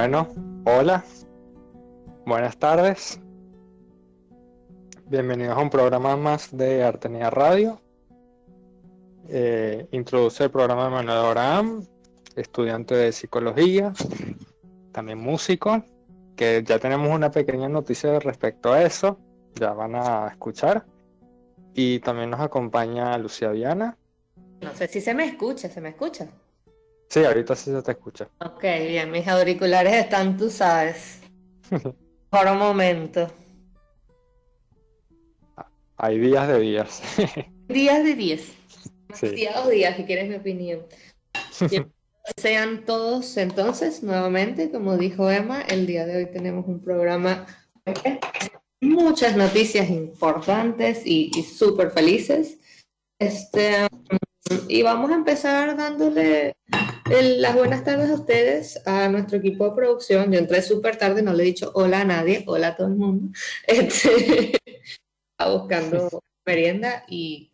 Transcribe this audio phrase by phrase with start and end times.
[0.00, 0.28] Bueno,
[0.64, 1.04] hola,
[2.24, 3.20] buenas tardes.
[5.06, 7.80] Bienvenidos a un programa más de Artenía Radio.
[9.28, 11.84] Eh, introduce el programa de Manuel Abraham,
[12.36, 13.92] estudiante de psicología,
[14.92, 15.82] también músico,
[16.36, 19.18] que ya tenemos una pequeña noticia respecto a eso,
[19.56, 20.86] ya van a escuchar.
[21.74, 23.98] Y también nos acompaña Lucía Viana.
[24.60, 26.28] No sé si se me escucha, ¿se me escucha?
[27.08, 28.28] Sí, ahorita sí se te escucha.
[28.40, 31.20] Ok, bien, mis auriculares están, tú sabes.
[32.30, 33.32] Por un momento.
[35.96, 37.02] Hay días de días.
[37.68, 38.42] días de días.
[39.08, 40.86] Demasiados días, si quieres mi opinión.
[42.36, 47.46] Sean todos entonces, nuevamente, como dijo Emma, el día de hoy tenemos un programa
[48.82, 52.58] muchas noticias importantes y, y súper felices.
[53.18, 53.88] Este,
[54.68, 56.54] y vamos a empezar dándole
[57.10, 60.32] las buenas tardes a ustedes, a nuestro equipo de producción.
[60.32, 62.94] Yo entré súper tarde, no le he dicho hola a nadie, hola a todo el
[62.94, 63.32] mundo.
[63.66, 64.58] Este,
[65.38, 67.50] buscando merienda y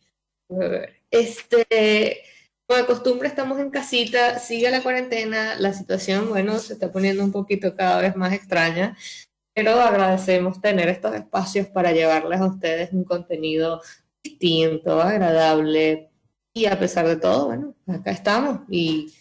[1.11, 2.23] este,
[2.67, 7.23] como de costumbre estamos en casita, sigue la cuarentena, la situación, bueno, se está poniendo
[7.25, 8.97] un poquito cada vez más extraña,
[9.55, 13.83] pero agradecemos tener estos espacios para llevarles a ustedes un contenido
[14.23, 16.11] distinto, agradable,
[16.55, 19.13] y a pesar de todo, bueno, acá estamos y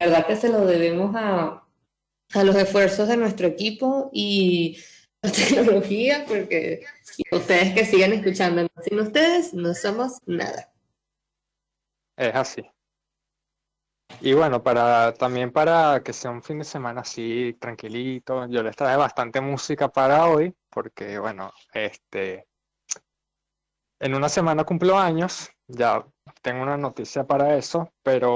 [0.00, 1.66] verdad que se lo debemos a,
[2.34, 4.78] a los esfuerzos de nuestro equipo y
[5.22, 6.84] la tecnología, porque
[7.30, 10.72] ustedes que siguen escuchando, sin ustedes no somos nada.
[12.16, 12.62] Es así.
[14.20, 18.76] Y bueno, para también para que sea un fin de semana así tranquilito, yo les
[18.76, 22.46] traje bastante música para hoy, porque bueno, este
[24.00, 26.04] en una semana cumplo años, ya
[26.42, 28.34] tengo una noticia para eso, pero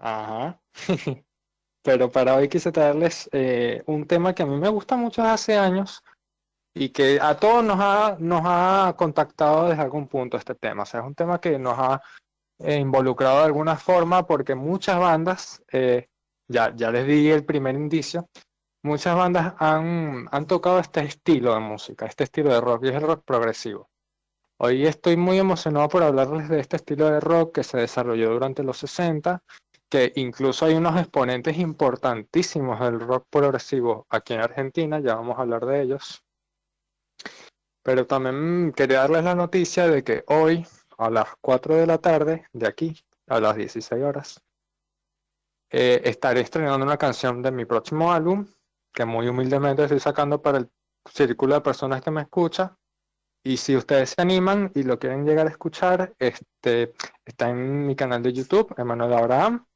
[0.00, 0.60] Ajá.
[1.82, 5.34] pero para hoy quise traerles eh, un tema que a mí me gusta mucho desde
[5.34, 6.02] hace años
[6.74, 10.84] y que a todos nos ha, nos ha contactado desde algún punto este tema.
[10.84, 12.02] O sea, es un tema que nos ha
[12.58, 16.08] eh, involucrado de alguna forma porque muchas bandas, eh,
[16.48, 18.28] ya, ya les di el primer indicio,
[18.82, 22.94] muchas bandas han, han tocado este estilo de música, este estilo de rock, y es
[22.94, 23.90] el rock progresivo.
[24.58, 28.62] Hoy estoy muy emocionado por hablarles de este estilo de rock que se desarrolló durante
[28.62, 29.42] los 60,
[29.90, 35.42] que incluso hay unos exponentes importantísimos del rock progresivo aquí en Argentina, ya vamos a
[35.42, 36.24] hablar de ellos.
[37.82, 40.64] Pero también quería darles la noticia de que hoy,
[40.96, 44.40] a las 4 de la tarde, de aquí, a las 16 horas,
[45.70, 48.46] eh, estaré estrenando una canción de mi próximo álbum,
[48.92, 50.70] que muy humildemente estoy sacando para el
[51.12, 52.76] círculo de personas que me escucha,
[53.42, 56.92] y si ustedes se animan y lo quieren llegar a escuchar, este,
[57.24, 59.66] está en mi canal de YouTube, Emanuel Abraham.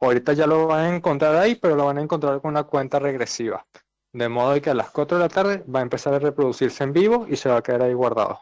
[0.00, 2.98] Ahorita ya lo van a encontrar ahí, pero lo van a encontrar con una cuenta
[2.98, 3.66] regresiva.
[4.12, 6.92] De modo que a las 4 de la tarde va a empezar a reproducirse en
[6.92, 8.40] vivo y se va a quedar ahí guardado.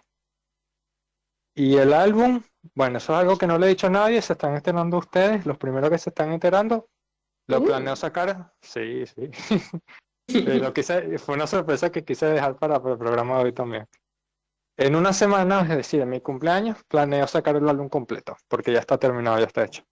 [1.55, 2.43] Y el álbum,
[2.75, 5.45] bueno, eso es algo que no le he dicho a nadie, se están enterando ustedes,
[5.45, 6.89] los primeros que se están enterando.
[7.49, 7.65] Lo uh.
[7.65, 9.31] planeo sacar, sí, sí.
[10.63, 13.89] lo quise, fue una sorpresa que quise dejar para el programa de hoy también.
[14.79, 18.79] En una semana, es decir, en mi cumpleaños, planeo sacar el álbum completo, porque ya
[18.79, 19.83] está terminado, ya está hecho.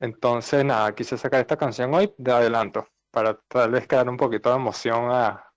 [0.00, 4.48] Entonces, nada, quise sacar esta canción hoy de adelanto, para tal vez crear un poquito
[4.48, 5.52] de emoción a,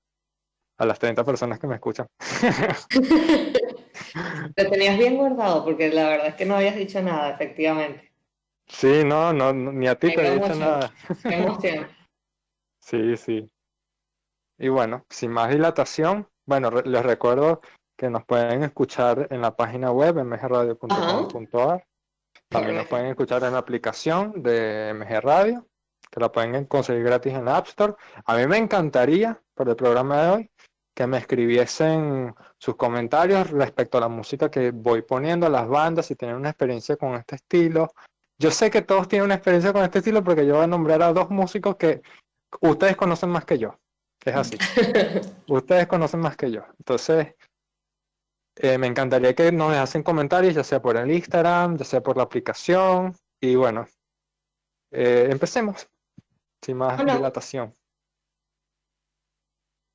[0.77, 2.07] a las 30 personas que me escuchan.
[4.55, 8.11] Te tenías bien guardado, porque la verdad es que no habías dicho nada, efectivamente.
[8.67, 10.93] Sí, no, no, ni a ti te he dicho nada.
[11.21, 11.87] Qué emoción.
[12.79, 13.49] sí, sí.
[14.57, 17.61] Y bueno, sin más dilatación, bueno, les recuerdo
[17.97, 21.85] que nos pueden escuchar en la página web mgradio.com.ar.
[22.53, 25.67] También nos pueden escuchar en la aplicación de MG Radio,
[26.09, 27.93] que la pueden conseguir gratis en la App Store.
[28.25, 30.51] A mí me encantaría, por el programa de hoy,
[30.93, 36.05] que me escribiesen sus comentarios respecto a la música que voy poniendo, a las bandas,
[36.05, 37.91] si tienen una experiencia con este estilo.
[38.37, 41.01] Yo sé que todos tienen una experiencia con este estilo porque yo voy a nombrar
[41.01, 42.01] a dos músicos que
[42.61, 43.79] ustedes conocen más que yo.
[44.23, 44.57] Es así.
[45.47, 46.61] Ustedes conocen más que yo.
[46.79, 47.35] Entonces,
[48.55, 52.17] eh, me encantaría que nos dejasen comentarios, ya sea por el Instagram, ya sea por
[52.17, 53.15] la aplicación.
[53.39, 53.87] Y bueno,
[54.91, 55.87] eh, empecemos.
[56.61, 57.73] Sin más dilatación.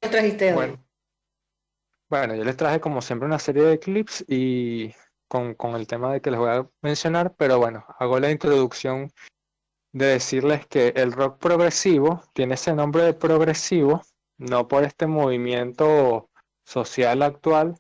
[0.00, 0.84] ¿Qué trajiste bueno,
[2.08, 4.94] bueno, yo les traje como siempre una serie de clips y
[5.28, 9.10] con, con el tema de que les voy a mencionar, pero bueno, hago la introducción
[9.92, 14.02] de decirles que el rock progresivo tiene ese nombre de progresivo
[14.38, 16.30] no por este movimiento
[16.64, 17.74] social actual,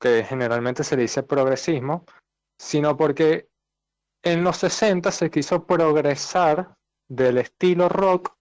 [0.00, 2.04] que generalmente se dice progresismo,
[2.58, 3.48] sino porque
[4.22, 6.76] en los 60 se quiso progresar
[7.08, 8.34] del estilo rock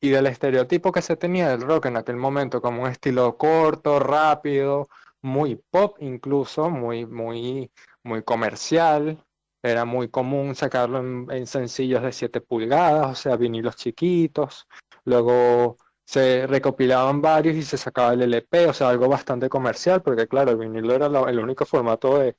[0.00, 3.98] y del estereotipo que se tenía del rock en aquel momento como un estilo corto,
[3.98, 4.88] rápido,
[5.22, 7.70] muy pop incluso, muy, muy,
[8.02, 9.22] muy comercial.
[9.62, 14.68] Era muy común sacarlo en, en sencillos de 7 pulgadas, o sea, vinilos chiquitos.
[15.04, 15.76] Luego
[16.06, 20.52] se recopilaban varios y se sacaba el LP, o sea, algo bastante comercial, porque claro,
[20.52, 22.36] el vinilo era el único formato de,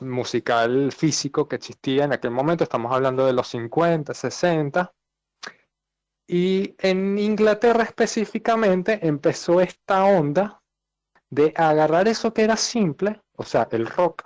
[0.00, 4.92] musical físico que existía en aquel momento, estamos hablando de los 50, 60.
[6.28, 10.62] Y en Inglaterra específicamente empezó esta onda
[11.28, 14.24] de agarrar eso que era simple, o sea, el rock,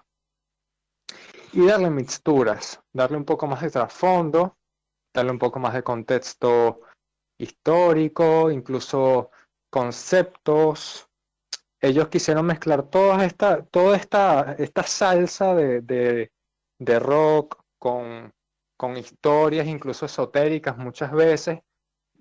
[1.53, 4.59] y darle mixturas, darle un poco más de trasfondo,
[5.15, 6.83] darle un poco más de contexto
[7.41, 9.31] histórico, incluso
[9.71, 11.09] conceptos.
[11.81, 16.31] Ellos quisieron mezclar toda esta, toda esta, esta salsa de,
[16.99, 18.33] rock con,
[18.77, 21.61] con historias, incluso esotéricas muchas veces.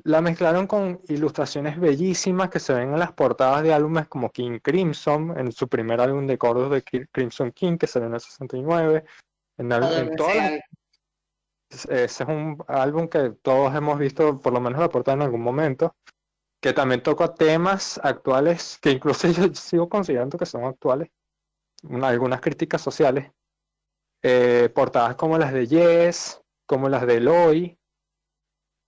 [0.04, 4.60] La mezclaron con ilustraciones bellísimas que se ven en las portadas de álbumes como King
[4.63, 6.81] Crimson, en su primer álbum de coros de
[7.12, 9.04] Crimson King, que salió en el 69.
[9.57, 10.62] En, en todas
[11.69, 15.42] ese es un álbum que todos hemos visto, por lo menos la portada en algún
[15.42, 15.95] momento,
[16.62, 21.10] que también toca temas actuales, que incluso yo sigo considerando que son actuales,
[22.01, 23.31] algunas críticas sociales,
[24.21, 27.80] eh, portadas como las de Yes, como las de Eloy,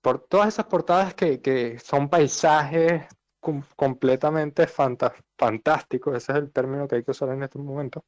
[0.02, 3.06] por todas esas portadas que, son paisajes
[3.76, 8.06] completamente fantásticos, ese es el término que hay que usar en este momento.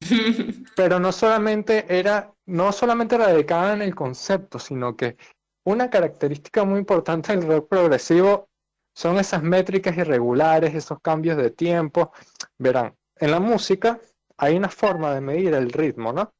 [0.76, 5.16] Pero no solamente era, no solamente radicada en el concepto, sino que
[5.64, 8.48] una característica muy importante del rock progresivo
[8.94, 12.12] son esas métricas irregulares, esos cambios de tiempo.
[12.58, 14.00] Verán, en la música
[14.36, 16.32] hay una forma de medir el ritmo, ¿no?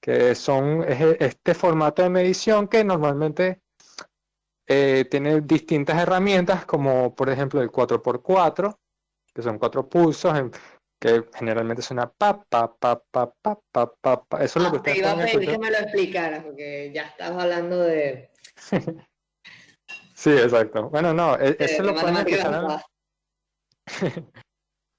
[0.00, 3.62] Que son este formato de medición que normalmente
[4.72, 8.78] eh, tiene distintas herramientas, como por ejemplo el 4x4,
[9.34, 10.52] que son cuatro pulsos, en,
[11.00, 14.44] que generalmente suena pa, pa, pa, pa, pa, pa, pa, pa.
[14.44, 17.02] Eso es lo que ah, Te iba a pedir que me lo explicaras, porque ya
[17.02, 18.30] estás hablando de...
[20.14, 20.88] sí, exacto.
[20.88, 22.84] Bueno, no, e, eso lo pueden escuchar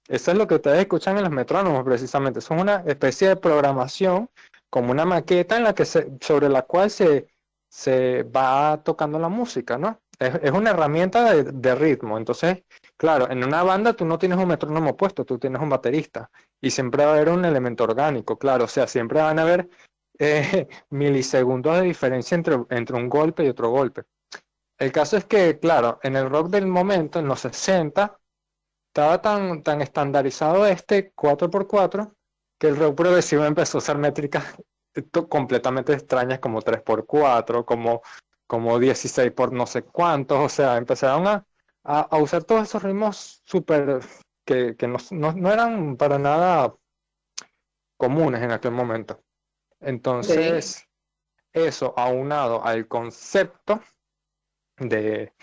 [0.09, 2.39] Eso es lo que ustedes escuchan en los metrónomos, precisamente.
[2.39, 4.29] Es una especie de programación,
[4.69, 7.27] como una maqueta en la que se, sobre la cual se,
[7.71, 10.01] se va tocando la música, ¿no?
[10.19, 12.17] Es, una herramienta de, de ritmo.
[12.17, 12.63] Entonces,
[13.01, 16.29] Claro, en una banda tú no tienes un metrónomo puesto, tú tienes un baterista
[16.61, 19.67] y siempre va a haber un elemento orgánico, claro, o sea, siempre van a haber
[20.19, 24.03] eh, milisegundos de diferencia entre, entre un golpe y otro golpe.
[24.77, 28.19] El caso es que, claro, en el rock del momento, en los 60,
[28.89, 32.13] estaba tan, tan estandarizado este 4x4
[32.59, 34.43] que el rock progresivo empezó a usar métricas
[35.29, 38.01] completamente extrañas como 3x4, como,
[38.47, 41.45] como 16 por no sé cuántos, o sea, empezaron a,
[41.83, 44.01] a, usar todos esos ritmos súper
[44.45, 46.75] que, que no, no, eran para nada
[47.97, 49.23] comunes en aquel momento.
[49.79, 50.87] Entonces,
[51.53, 53.81] eso aunado al concepto
[54.77, 55.33] de,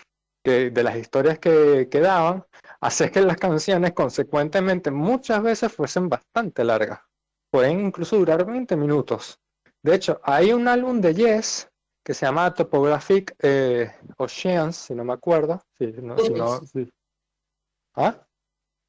[0.43, 2.45] de las historias que, que daban,
[2.81, 7.08] hace que las canciones consecuentemente muchas veces fuesen bastante largas.
[7.51, 9.39] Pueden incluso durar 20 minutos.
[9.81, 11.69] De hecho, hay un álbum de Yes
[12.03, 15.61] que se llama Topographic eh, Oceans, si no me acuerdo.
[17.95, 18.15] ¿Ah?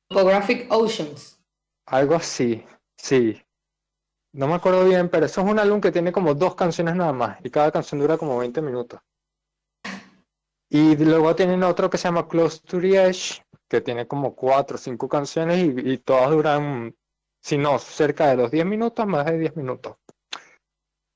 [0.09, 1.41] Topographic Oceans.
[1.87, 2.65] Algo así,
[2.97, 3.41] sí.
[4.33, 7.13] No me acuerdo bien, pero eso es un álbum que tiene como dos canciones nada
[7.13, 9.01] más y cada canción dura como 20 minutos.
[10.69, 14.77] Y luego tienen otro que se llama Close to the Edge, que tiene como cuatro
[14.77, 16.95] o cinco canciones y, todas duran,
[17.43, 19.97] si no, cerca de los 10 minutos, más de 10 minutos.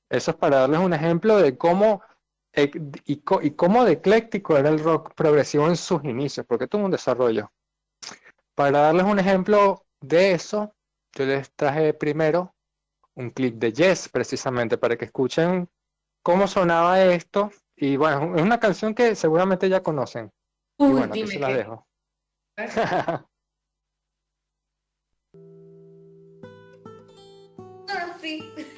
[0.09, 2.01] Eso es para darles un ejemplo de cómo
[2.55, 6.91] y, y cómo de ecléctico era el rock progresivo en sus inicios, porque tuvo un
[6.91, 7.51] desarrollo.
[8.55, 10.73] Para darles un ejemplo de eso,
[11.13, 12.55] yo les traje primero
[13.15, 15.69] un clip de Yes, precisamente, para que escuchen
[16.23, 17.51] cómo sonaba esto.
[17.75, 20.31] Y bueno, es una canción que seguramente ya conocen.
[20.79, 21.87] y bueno, aquí se la dejo.
[28.25, 28.63] ah,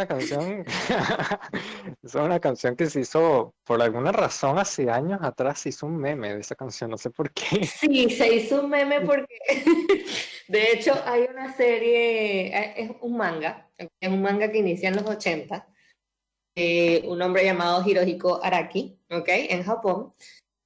[0.00, 0.64] una canción,
[2.02, 5.98] es una canción que se hizo, por alguna razón, hace años atrás se hizo un
[5.98, 7.66] meme de esa canción, no sé por qué.
[7.66, 9.38] Sí, se hizo un meme porque,
[10.48, 14.96] de hecho, hay una serie, eh, es un manga, es un manga que inicia en
[14.96, 15.68] los 80,
[16.56, 19.28] eh, un hombre llamado Hirohiko Araki, ¿ok?
[19.28, 20.14] En Japón.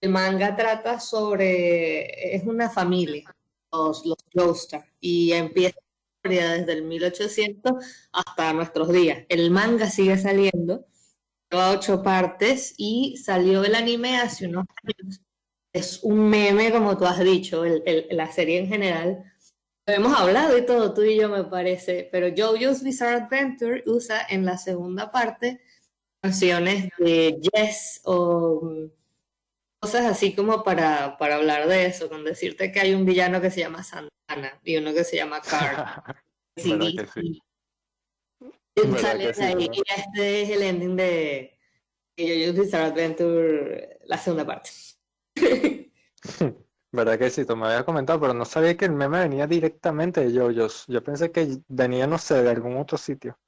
[0.01, 3.35] El manga trata sobre, es una familia,
[3.73, 4.69] los, los
[5.01, 5.79] y empieza
[6.29, 7.73] desde el 1800
[8.13, 9.25] hasta nuestros días.
[9.29, 10.87] El manga sigue saliendo,
[11.51, 15.21] a ocho partes y salió el anime hace unos años.
[15.73, 19.25] Es un meme, como tú has dicho, la serie en general.
[19.87, 24.27] Lo hemos hablado y todo, tú y yo me parece, pero JoJo's Bizarre Adventure usa
[24.29, 25.61] en la segunda parte
[26.23, 28.89] canciones de Yes o
[29.85, 33.51] cosas así como para, para hablar de eso, con decirte que hay un villano que
[33.51, 36.03] se llama Santana y uno que se llama Carl.
[36.57, 37.43] sí, sí.
[38.99, 41.59] Sale ahí, y este es el ending de
[42.17, 44.71] JoJo's Bizarre Adventure, la segunda parte.
[46.91, 47.45] ¿Verdad que sí?
[47.45, 50.87] Tú me habías comentado, pero no sabía que el meme venía directamente de JoJo's.
[50.89, 53.39] Yo pensé que venía, no sé, de algún otro sitio.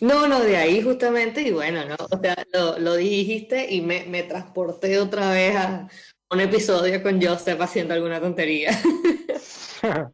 [0.00, 1.96] No, no, de ahí justamente, y bueno, ¿no?
[2.10, 5.88] O sea, lo, lo dijiste y me, me, transporté otra vez a
[6.30, 8.70] un episodio con Joseph haciendo alguna tontería.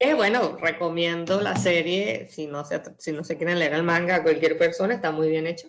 [0.00, 4.16] eh, bueno, recomiendo la serie, si no, se, si no se quieren leer el manga
[4.16, 5.68] a cualquier persona, está muy bien hecho.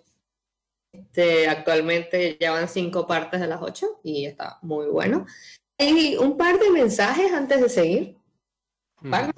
[0.94, 5.26] Este, actualmente llevan cinco partes de las ocho y está muy bueno.
[5.78, 8.18] Hay un par de mensajes antes de seguir.
[9.02, 9.32] Vale.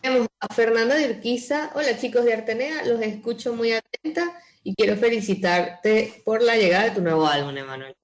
[0.00, 1.70] Tenemos a Fernanda de Urquiza.
[1.74, 6.90] Hola chicos de Artenea, los escucho muy atenta y quiero felicitarte por la llegada de
[6.90, 7.94] tu nuevo álbum, Emanuel.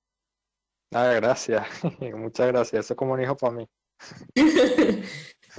[0.92, 1.66] Ah, gracias,
[2.14, 2.84] muchas gracias.
[2.84, 3.68] Eso es como un hijo para mí.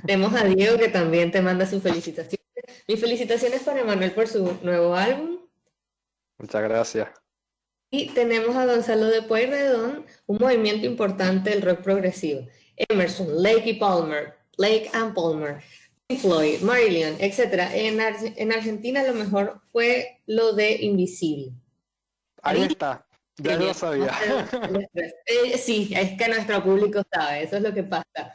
[0.06, 2.40] Tenemos a Diego que también te manda sus felicitaciones.
[2.88, 5.40] Mis felicitaciones para Emanuel por su nuevo álbum.
[6.40, 7.10] Muchas gracias.
[7.92, 12.48] Y tenemos a Gonzalo de Pueyrredón, un movimiento importante del rock progresivo.
[12.78, 15.62] Emerson, Lake y Palmer, Lake and Palmer,
[16.18, 17.72] Floyd, Marillion, etc.
[17.74, 21.52] En, en Argentina lo mejor fue lo de Invisible.
[22.42, 23.06] Ahí está,
[23.38, 24.12] ya lo sabía.
[25.26, 28.34] Eh, sí, es que nuestro público sabe, eso es lo que pasa.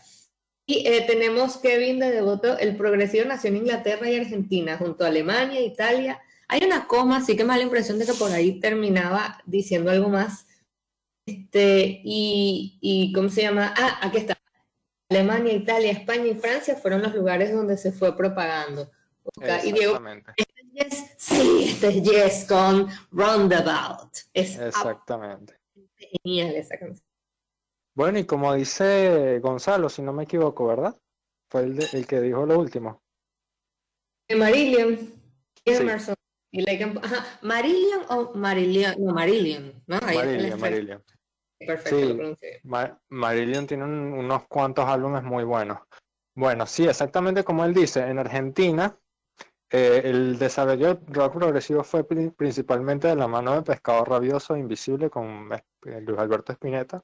[0.66, 5.08] Y eh, tenemos Kevin de Devoto, el progresivo nació en Inglaterra y Argentina, junto a
[5.08, 6.20] Alemania, Italia.
[6.48, 9.90] Hay una coma, así que me da la impresión de que por ahí terminaba diciendo
[9.90, 10.46] algo más.
[11.26, 13.74] Este, y, y ¿cómo se llama?
[13.76, 14.35] Ah, aquí está.
[15.08, 18.90] Alemania, Italia, España y Francia fueron los lugares donde se fue propagando.
[19.64, 19.98] Y Diego,
[20.36, 24.10] este es Yes, sí, este es Yes con Roundabout.
[24.34, 25.58] Es Exactamente.
[25.96, 27.06] Genial esa canción.
[27.94, 30.94] Bueno, y como dice Gonzalo, si no me equivoco, ¿verdad?
[31.48, 33.02] Fue el, el que dijo lo último.
[34.34, 35.14] Marillion
[35.64, 36.14] Emerson.
[36.52, 39.98] Y ajá, Marillion o Marillion, no, Marillion, ¿no?
[40.00, 41.04] Marillion, Marillion.
[41.58, 42.46] Perfecto, sí,
[43.08, 45.78] Marillion tiene unos cuantos álbumes muy buenos.
[46.34, 48.98] Bueno, sí, exactamente como él dice, en Argentina
[49.70, 55.50] eh, el desarrollo rock progresivo fue principalmente de la mano de Pescado Rabioso Invisible con
[55.52, 57.02] eh, Luis Alberto Spinetta.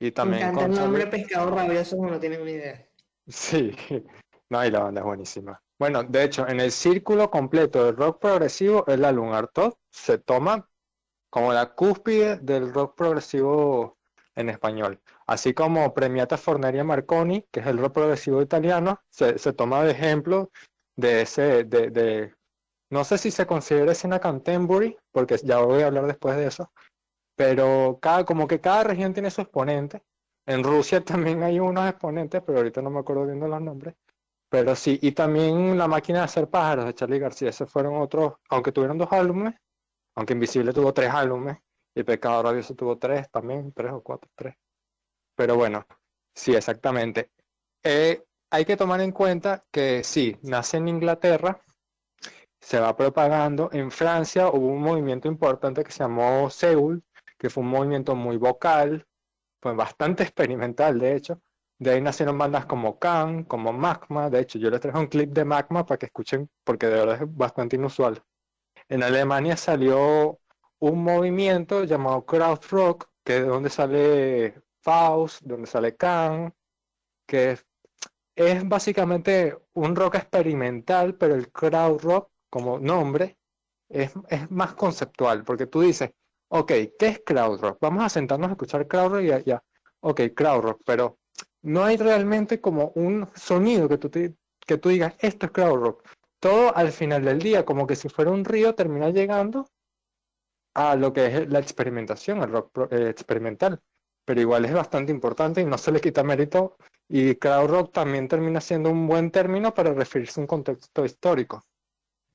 [0.00, 2.88] Y también con el nombre Pescado Rabioso no tienen una idea.
[3.28, 3.70] Sí,
[4.50, 5.62] no, y la banda es buenísima.
[5.78, 10.68] Bueno, de hecho, en el círculo completo del rock progresivo, el álbum Artot se toma
[11.32, 13.96] como la cúspide del rock progresivo
[14.34, 15.00] en español.
[15.26, 20.50] Así como Premiata Forneria Marconi, que es el rock progresivo italiano, se, toma de ejemplo
[20.94, 22.34] de ese, de, de,
[22.90, 26.70] no sé si se considera escena contemporary, porque ya voy a hablar después de eso,
[27.34, 30.02] pero cada, como que cada región tiene su exponente.
[30.44, 33.94] En Rusia también hay unos exponentes, pero ahorita no me acuerdo viendo los nombres.
[34.50, 38.34] Pero sí, y también La máquina de hacer pájaros de Charlie García, esos fueron otros,
[38.50, 39.54] aunque tuvieron dos álbumes,
[40.14, 41.58] aunque Invisible tuvo tres álbumes,
[41.94, 44.54] y Pecado Rabioso tuvo tres también, tres o cuatro, tres.
[45.34, 45.86] Pero bueno,
[46.34, 47.30] sí, exactamente.
[47.82, 51.62] Eh, hay que tomar en cuenta que sí, nace en Inglaterra,
[52.60, 53.68] se va propagando.
[53.72, 57.02] En Francia hubo un movimiento importante que se llamó Seoul,
[57.38, 59.06] que fue un movimiento muy vocal,
[59.60, 61.40] fue bastante experimental, de hecho.
[61.78, 64.30] De ahí nacieron bandas como Can, como Magma.
[64.30, 67.22] De hecho, yo les traje un clip de Magma para que escuchen, porque de verdad
[67.22, 68.22] es bastante inusual.
[68.92, 70.38] En Alemania salió
[70.78, 76.54] un movimiento llamado Krautrock, que es donde sale Faust, donde sale Can,
[77.26, 77.56] que
[78.34, 83.38] es, básicamente un rock experimental, pero el Krautrock, como nombre,
[83.88, 84.12] es,
[84.50, 86.10] más conceptual, porque tú dices,
[86.48, 87.78] ok, ¿qué es Krautrock?
[87.80, 89.64] Vamos a sentarnos a escuchar Krautrock y ya,
[90.00, 91.18] ok, Krautrock, pero
[91.62, 96.04] no hay realmente como un sonido que tú, que tú digas, esto es Krautrock
[96.42, 99.70] todo al final del día, como que si fuera un río, termina llegando
[100.74, 103.80] a lo que es la experimentación, el rock eh, experimental.
[104.24, 106.76] Pero igual es bastante importante y no se le quita mérito.
[107.08, 111.64] Y crowd rock también termina siendo un buen término para referirse a un contexto histórico.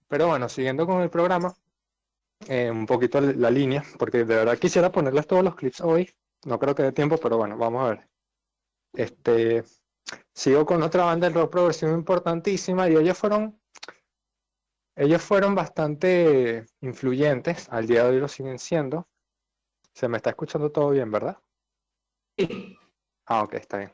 [0.07, 1.53] Pero bueno, siguiendo con el programa,
[2.47, 6.09] eh, un poquito la línea, porque de verdad quisiera ponerles todos los clips hoy.
[6.45, 8.09] No creo que dé tiempo, pero bueno, vamos a ver.
[8.93, 9.65] Este,
[10.33, 13.59] sigo con otra banda de rock progresivo importantísima y ellos fueron
[14.97, 19.07] ellos fueron bastante influyentes, al día de hoy lo siguen siendo.
[19.93, 21.37] Se me está escuchando todo bien, ¿verdad?
[22.35, 22.75] Sí.
[23.27, 23.93] Ah, ok, está bien.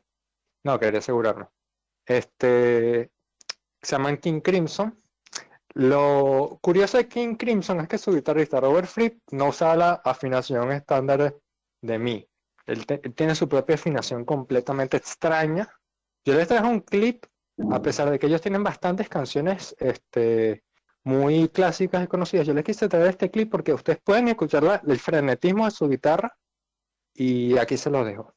[0.63, 1.47] No, quería asegurarme.
[2.05, 3.11] Este,
[3.81, 4.97] se llaman King Crimson.
[5.73, 10.71] Lo curioso de King Crimson es que su guitarrista Robert Fripp no usa la afinación
[10.71, 11.35] estándar
[11.81, 12.25] de mí.
[12.65, 15.69] Él, él, tiene su propia afinación completamente extraña.
[16.23, 17.25] Yo les traje un clip,
[17.71, 20.63] a pesar de que ellos tienen bastantes canciones este,
[21.03, 22.47] muy clásicas y conocidas.
[22.47, 26.37] Yo les quise traer este clip porque ustedes pueden escuchar el frenetismo de su guitarra
[27.13, 28.32] y aquí se lo dejo.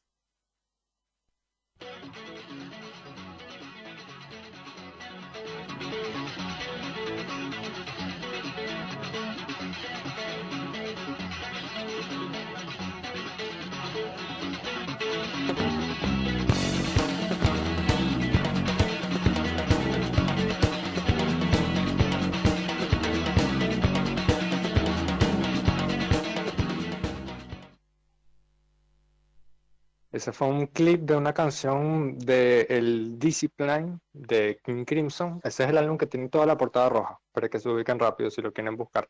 [30.17, 35.39] Ese fue un clip de una canción de el Discipline de King Crimson.
[35.43, 38.31] Ese es el álbum que tiene toda la portada roja, para que se ubiquen rápido
[38.31, 39.07] si lo quieren buscar.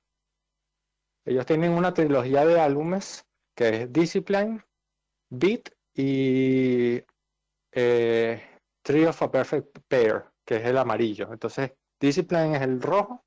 [1.24, 4.62] Ellos tienen una trilogía de álbumes que es Discipline,
[5.30, 7.02] Beat y
[7.72, 8.44] eh,
[8.82, 11.32] Tree of a Perfect Pair, que es el amarillo.
[11.32, 13.24] Entonces, Discipline es el rojo,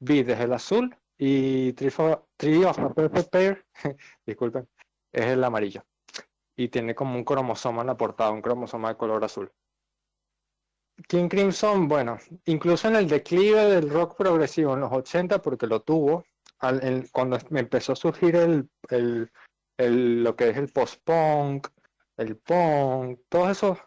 [0.00, 3.66] Beat es el azul y Tree of a Perfect Pair,
[4.26, 4.66] disculpen,
[5.12, 5.84] es el amarillo
[6.58, 9.52] y tiene como un cromosoma en la portada, un cromosoma de color azul.
[11.06, 15.82] King Crimson, bueno, incluso en el declive del rock progresivo en los 80, porque lo
[15.82, 16.24] tuvo,
[17.12, 21.68] cuando empezó a surgir el, el, lo que es el post-punk,
[22.16, 23.78] el punk, todos esos,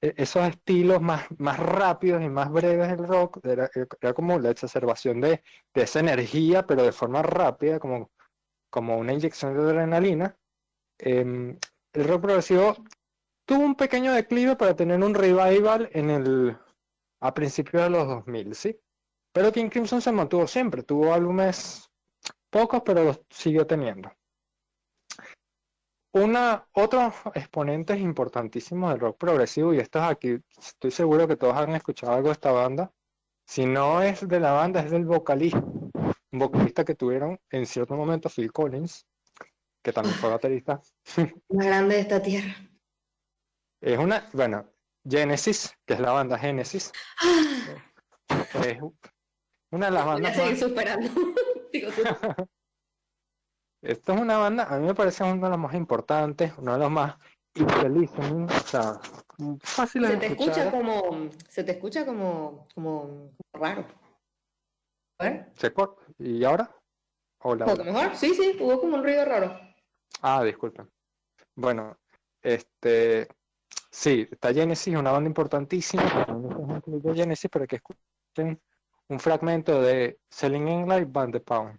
[0.00, 3.70] e, esos estilos más, más rápidos y más breves del rock, era,
[4.12, 8.10] como la exacerbación de, de, esa energía, pero de forma rápida, como,
[8.70, 10.36] como una inyección de adrenalina.
[10.98, 11.56] Em,
[11.92, 12.76] el rock progresivo
[13.44, 16.58] tuvo un pequeño declive para tener un revival en el
[17.20, 18.80] a principios de los 2000, ¿sí?
[19.32, 21.88] Pero King Crimson se mantuvo siempre, tuvo álbumes
[22.50, 24.12] pocos, pero los siguió teniendo.
[26.14, 31.74] Una, otros exponentes importantísimos del rock progresivo, y estos aquí, estoy seguro que todos han
[31.74, 32.92] escuchado algo de esta banda.
[33.46, 37.96] Si no es de la banda, es del vocalista, un vocalista que tuvieron en cierto
[37.96, 39.06] momento Phil Collins,
[39.82, 40.80] que también fue baterista.
[41.50, 42.54] Más grande de esta tierra.
[43.80, 44.64] Es una, bueno,
[45.04, 46.92] Genesis, que es la banda Genesis.
[48.64, 48.78] es
[49.70, 50.36] una de las bandas.
[50.36, 50.58] Más...
[50.58, 51.08] superando.
[53.82, 56.78] Esto es una banda, a mí me parece una de las más importantes, uno de
[56.78, 57.16] los más
[57.54, 59.00] infelices, o sea,
[59.60, 63.84] fácil se te escucha como, se te escucha como, como, raro.
[65.18, 65.46] A.
[65.54, 65.72] ¿Se
[66.18, 66.70] ¿Y ahora?
[67.40, 67.66] Hola.
[67.66, 68.14] mejor?
[68.14, 69.58] Sí, sí, hubo como un ruido raro.
[70.20, 70.88] Ah, disculpen.
[71.54, 71.98] Bueno,
[72.42, 73.28] este,
[73.90, 76.26] sí, está Genesis, una banda importantísima,
[77.14, 78.60] Genesis, pero que escuchen
[79.08, 81.78] un fragmento de Selling England Band the Pound.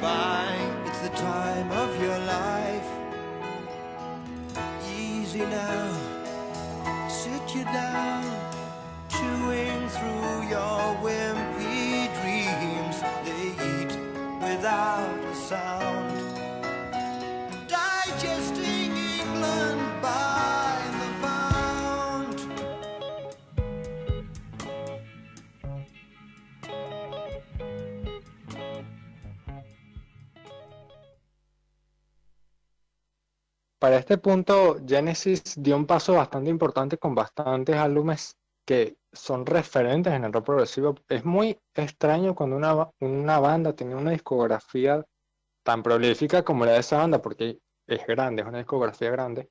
[0.00, 0.46] By.
[0.86, 2.88] It's the time of your life.
[4.88, 8.24] Easy now, sit you down,
[9.08, 12.96] chewing through your wimpy dreams.
[13.24, 13.92] They eat
[14.42, 16.07] without a sound.
[33.78, 40.12] Para este punto, Genesis dio un paso bastante importante con bastantes álbumes que son referentes
[40.12, 40.94] en el rock progresivo.
[41.08, 45.04] Es muy extraño cuando una, una banda tiene una discografía
[45.62, 49.50] tan prolífica como la de esa banda, porque es grande, es una discografía grande.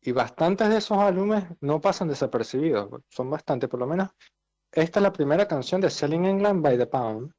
[0.00, 4.10] Y bastantes de esos álbumes no pasan desapercibidos, son bastante, por lo menos.
[4.72, 7.32] Esta es la primera canción de Selling England by the Pound,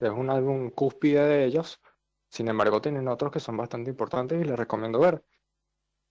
[0.00, 1.80] es un álbum cúspide de ellos.
[2.30, 5.22] Sin embargo, tienen otros que son bastante importantes y les recomiendo ver.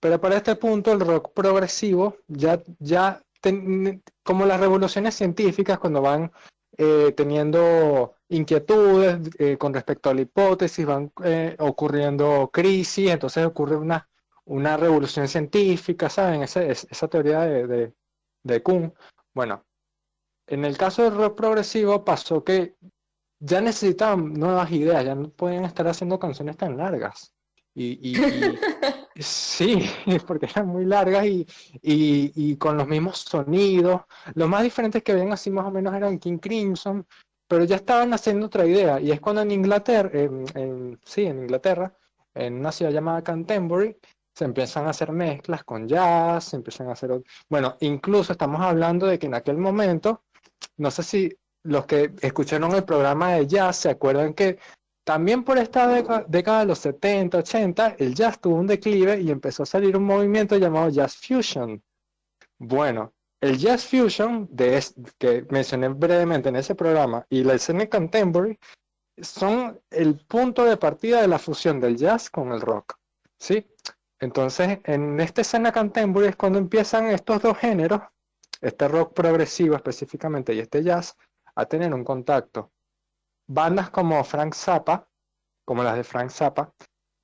[0.00, 3.22] Pero para este punto el rock progresivo ya, ya
[4.22, 6.30] como las revoluciones científicas cuando van
[6.76, 13.76] eh, teniendo inquietudes eh, con respecto a la hipótesis, van eh, ocurriendo crisis, entonces ocurre
[13.76, 14.08] una,
[14.44, 16.42] una revolución científica, ¿saben?
[16.42, 17.94] Esa, esa teoría de, de,
[18.42, 18.94] de Kuhn.
[19.34, 19.64] Bueno,
[20.46, 22.76] en el caso del rock progresivo pasó que
[23.38, 27.32] ya necesitaban nuevas ideas, ya no pueden estar haciendo canciones tan largas.
[27.74, 28.14] Y,
[29.20, 29.88] sí,
[30.26, 31.46] porque eran muy largas y,
[31.82, 34.02] y, con los mismos sonidos.
[34.34, 37.06] Los más diferentes que habían así más o menos eran King Crimson,
[37.46, 39.00] pero ya estaban haciendo otra idea.
[39.00, 41.94] Y es cuando en Inglaterra, en, sí, en Inglaterra,
[42.34, 43.96] en una ciudad llamada Canterbury,
[44.34, 47.22] se empiezan a hacer mezclas con jazz, se empiezan a hacer...
[47.48, 50.24] Bueno, incluso estamos hablando de que en aquel momento,
[50.76, 54.58] no sé si los que escucharon el programa de jazz se acuerdan que
[55.04, 59.62] también por esta década, de los 70, 80, el jazz tuvo un declive y empezó
[59.62, 61.82] a salir un movimiento llamado Jazz Fusion.
[62.58, 64.48] Bueno, el Jazz Fusion,
[65.18, 68.58] que mencioné brevemente en ese programa, y la escena contemporary,
[69.22, 72.98] son el punto de partida de la fusión del jazz con el rock.
[73.38, 73.66] ¿sí?
[74.18, 78.02] Entonces, en esta escena contemporary es cuando empiezan estos dos géneros,
[78.60, 81.16] este rock progresivo específicamente y este jazz,
[81.54, 82.72] a tener un contacto
[83.50, 85.08] bandas como Frank Zappa,
[85.64, 86.72] como las de Frank Zappa,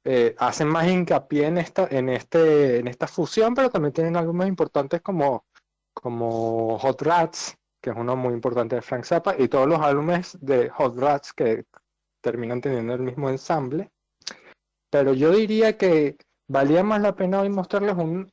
[0.05, 4.49] eh, hacen más hincapié en esta, en, este, en esta fusión, pero también tienen álbumes
[4.49, 5.47] importantes como,
[5.95, 10.37] como Hot Rats, que es uno muy importante de Frank Zappa, y todos los álbumes
[10.41, 11.65] de Hot Rats que
[12.21, 13.91] terminan teniendo el mismo ensamble.
[14.91, 16.17] Pero yo diría que
[16.49, 18.33] valía más la pena hoy mostrarles un,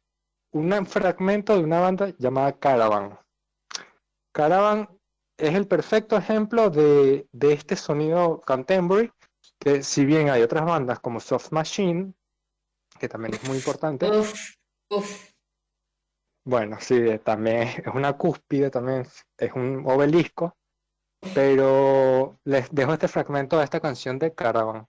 [0.52, 3.20] un fragmento de una banda llamada Caravan.
[4.32, 4.90] Caravan
[5.38, 9.12] es el perfecto ejemplo de, este sonido contemporary,
[9.60, 12.14] que si bien hay otras bandas como Soft Machine,
[13.00, 14.10] que también es muy importante.
[16.46, 20.58] Bueno, sí, también es una cúspide, también es un obelisco,
[21.34, 24.88] pero les dejo este fragmento de esta canción de Caravan.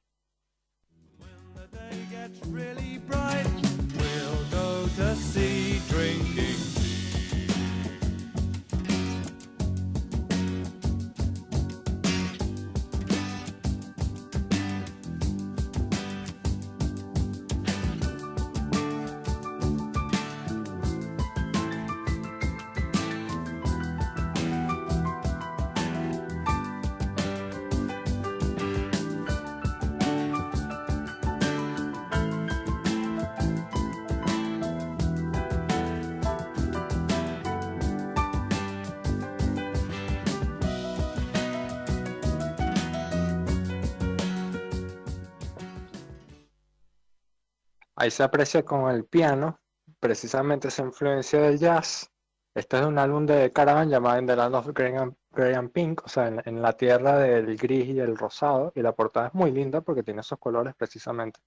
[47.97, 49.61] Ahí se aprecia con el piano,
[50.01, 52.11] precisamente esa influencia del jazz.
[52.55, 56.29] Este es un álbum de Caravan llamado In the Land of Grey Pink, o sea,
[56.45, 60.03] en, la tierra del gris y el rosado, y la portada es muy linda porque
[60.03, 61.41] tiene esos colores precisamente.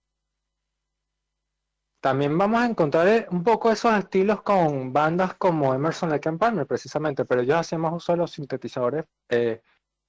[2.01, 6.39] También vamos a encontrar eh, un poco esos estilos con bandas como Emerson Lake and
[6.39, 9.61] Palmer, precisamente, pero ellos hacían más uso de los sintetizadores eh,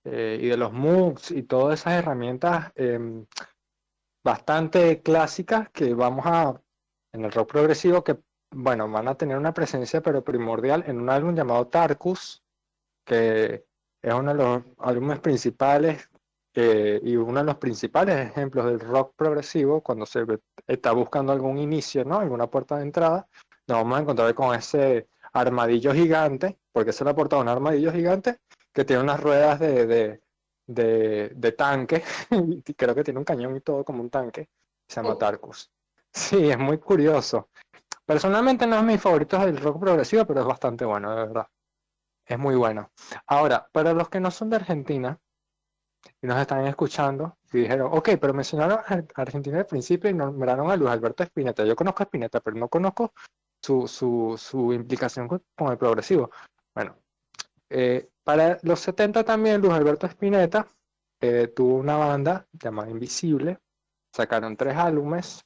[0.05, 3.27] eh, y de los Moogs y todas esas herramientas em,
[4.24, 6.61] bastante clásicas que vamos a,
[7.12, 8.18] en el rock progresivo, que,
[8.50, 12.42] bueno, van a tener una presencia, pero primordial, en un álbum llamado Tarkus,
[13.04, 13.66] que
[14.02, 16.09] es uno de los álbumes principales
[16.54, 20.24] eh, y uno de los principales ejemplos del rock progresivo, cuando se
[20.66, 22.18] está buscando algún inicio, ¿no?
[22.18, 23.28] Alguna puerta de entrada,
[23.66, 27.92] nos vamos a encontrar con ese armadillo gigante, porque se le ha portado un armadillo
[27.92, 28.38] gigante
[28.72, 30.22] que tiene unas ruedas de, de,
[30.68, 34.48] de, tanque, y creo que tiene un cañón y todo como un tanque,
[34.87, 35.18] se llama oh.
[35.18, 35.70] Tarkus.
[36.11, 37.50] Sí, es muy curioso.
[38.04, 41.46] Personalmente no es mi favorito del rock progresivo, pero es bastante bueno, de verdad.
[42.24, 42.90] Es muy bueno.
[43.26, 45.18] Ahora, para los que no son de Argentina
[46.22, 50.70] y nos están escuchando y dijeron, ok, pero mencionaron a Argentina al principio y nombraron
[50.70, 51.64] a Luis Alberto Spinetta.
[51.66, 53.12] Yo conozco a Spinetta, pero no conozco
[53.62, 56.31] su, su, su implicación con, con, el progresivo.
[56.74, 56.96] Bueno,
[57.70, 60.66] eh, para los 70 también Luis Alberto Spinetta
[61.20, 63.59] eh, tuvo una banda llamada Invisible,
[64.14, 65.44] sacaron tres álbumes.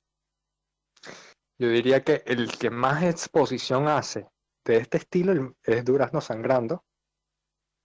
[1.58, 4.28] Yo diría que el que más exposición hace
[4.64, 6.84] de este estilo es Durazno Sangrando.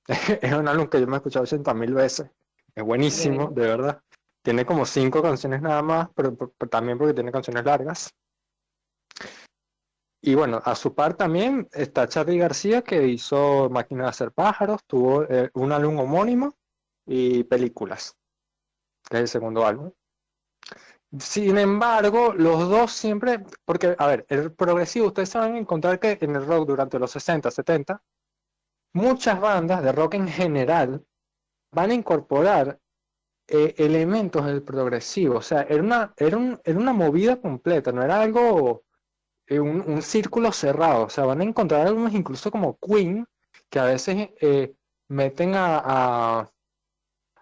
[0.41, 2.29] es un álbum que yo me he escuchado 80 mil veces.
[2.73, 4.01] Es buenísimo, de verdad.
[4.43, 6.35] Tiene como cinco canciones nada más, pero
[6.69, 8.13] también porque tiene canciones largas.
[10.21, 14.81] Y bueno, a su par también está Charlie García, que hizo Máquina de hacer pájaros,
[14.87, 16.55] tuvo eh, un álbum homónimo
[17.05, 18.17] y películas,
[19.11, 19.91] es el segundo álbum.
[21.19, 26.35] Sin embargo, los dos siempre, porque, a ver, el progresivo, ustedes saben encontrar que en
[26.35, 28.03] el rock durante los 60, 70,
[28.93, 31.05] muchas bandas de rock en general
[31.71, 32.79] van a incorporar
[33.47, 35.37] eh, elementos del progresivo.
[35.37, 38.83] O sea, era una, era, un, era una movida completa, no era algo
[39.47, 41.05] eh, un, círculo cerrado.
[41.05, 43.25] O sea, van a encontrar algunos incluso como Queen,
[43.69, 44.73] que a veces eh,
[45.09, 46.49] meten a,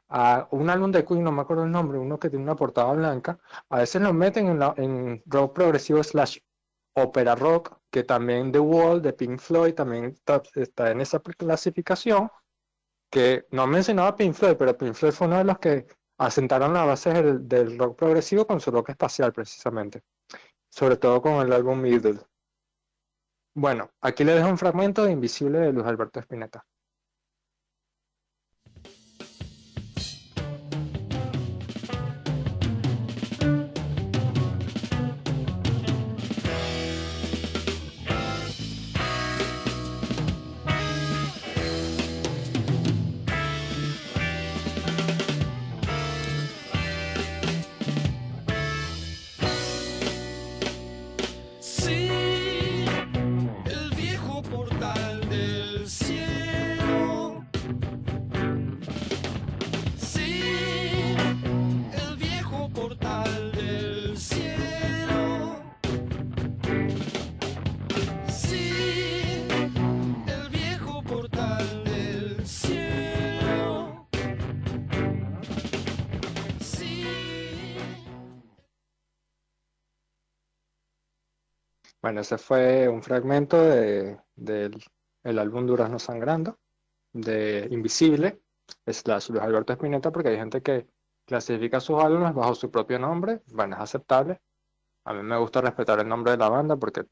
[0.10, 2.94] a, un álbum de Queen, no me acuerdo el nombre, uno que tiene una portada
[2.94, 3.40] blanca,
[3.70, 6.40] a veces lo meten en, la, en rock progresivo slash
[6.94, 10.16] opera rock, que también The Wall de Pink Floyd también
[10.56, 12.30] está, en esa clasificación,
[13.10, 15.88] que no mencionaba Pink Floyd, pero Pink Floyd fue uno de los que
[16.18, 20.04] asentaron la base del, del rock progresivo con su rock espacial precisamente
[20.76, 22.20] sobre todo con el álbum Middle.
[23.56, 26.66] Bueno, aquí le dejo un fragmento de Invisible de Luis Alberto Spinetta.
[82.02, 84.72] Bueno, ese fue un fragmento del de,
[85.24, 86.60] álbum Durazno Sangrando,
[87.14, 88.42] de Invisible,
[88.86, 90.88] slash Luis Alberto Espineta, porque hay gente que
[91.26, 94.40] clasifica sus álbumes bajo su propio nombre, bueno, es aceptable.
[95.06, 97.06] A mí me gusta respetar el nombre de la banda porque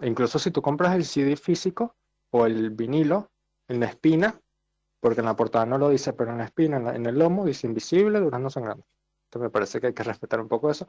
[0.00, 1.94] incluso si tú compras el CD físico
[2.30, 3.30] o el vinilo
[3.68, 4.40] en la espina,
[5.00, 7.44] porque en la portada no lo dice, pero en la espina, en, en el lomo,
[7.44, 8.84] dice Invisible, Durazno Sangrando.
[9.26, 10.86] Entonces me parece que hay que respetar un poco eso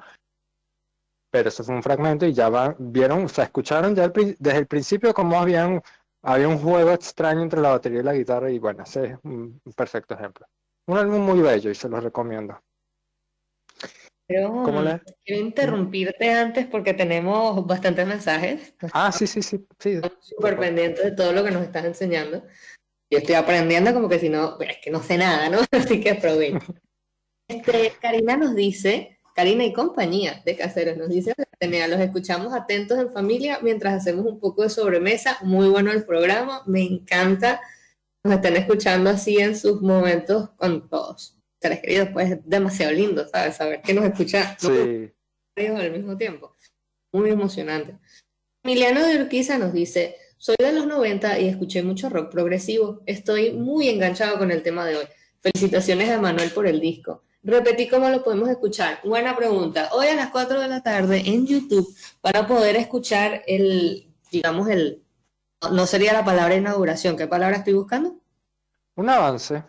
[1.36, 5.14] pero eso fue un fragmento y ya vieron, o sea, escucharon ya desde el principio
[5.14, 5.82] cómo habían,
[6.24, 9.62] había un juego extraño entre la batería y la guitarra y bueno, ese es un,
[9.76, 10.48] perfecto ejemplo.
[10.88, 12.58] Un álbum muy bello y se los recomiendo.
[14.26, 14.64] Pero,
[15.26, 18.74] quiero interrumpirte antes porque tenemos bastantes mensajes.
[18.94, 19.68] Ah, sí, sí, sí.
[19.78, 20.00] sí.
[20.22, 22.46] Súper pendientes de todo lo que nos estás enseñando.
[23.12, 25.58] Yo estoy aprendiendo como que si no, es que no sé nada, ¿no?
[25.72, 26.74] Así que aprovecho.
[27.50, 33.12] Este, Karina nos dice Karina y compañía de Caseros nos dice, los escuchamos atentos en
[33.12, 35.38] familia mientras hacemos un poco de sobremesa.
[35.42, 37.60] Muy bueno el programa, me encanta.
[38.24, 41.38] Nos están escuchando así en sus momentos con todos.
[41.62, 43.58] Seres queridos, pues es demasiado lindo, ¿sabes?
[43.58, 45.12] Saber que nos escucha sí.
[45.58, 46.56] al mismo tiempo.
[47.12, 47.98] muy emocionante.
[48.64, 53.04] Emiliano de Urquiza nos dice, soy de los 90 y escuché mucho rock progresivo.
[53.06, 55.06] Estoy muy enganchado con el tema de hoy.
[55.42, 57.24] Felicitaciones a Manuel por el disco.
[57.46, 59.00] Repetí cómo lo podemos escuchar.
[59.04, 59.90] Buena pregunta.
[59.92, 61.88] Hoy a las 4 de la tarde en YouTube
[62.20, 65.04] para poder escuchar el, digamos, el,
[65.72, 67.16] no sería la palabra inauguración.
[67.16, 68.20] ¿Qué palabra estoy buscando?
[68.96, 69.64] Un avance.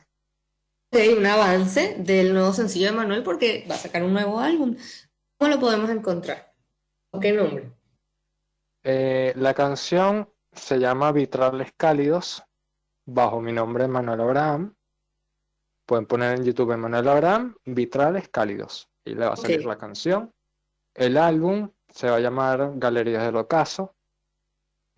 [0.90, 4.74] Sí, un avance del nuevo sencillo de Manuel porque va a sacar un nuevo álbum.
[5.38, 6.54] ¿Cómo lo podemos encontrar?
[7.10, 7.72] ¿Con qué nombre?
[8.84, 12.42] Eh, la canción se llama Vitrales Cálidos,
[13.04, 14.75] bajo mi nombre Manuel Abraham.
[15.86, 20.32] Pueden poner en YouTube Manuel Abraham, Vitrales Cálidos, y le va a salir la canción.
[20.92, 23.94] El álbum se va a llamar Galerías del Ocaso.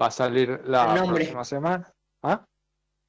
[0.01, 1.93] Va a salir la próxima semana.
[2.23, 2.45] ¿Ah?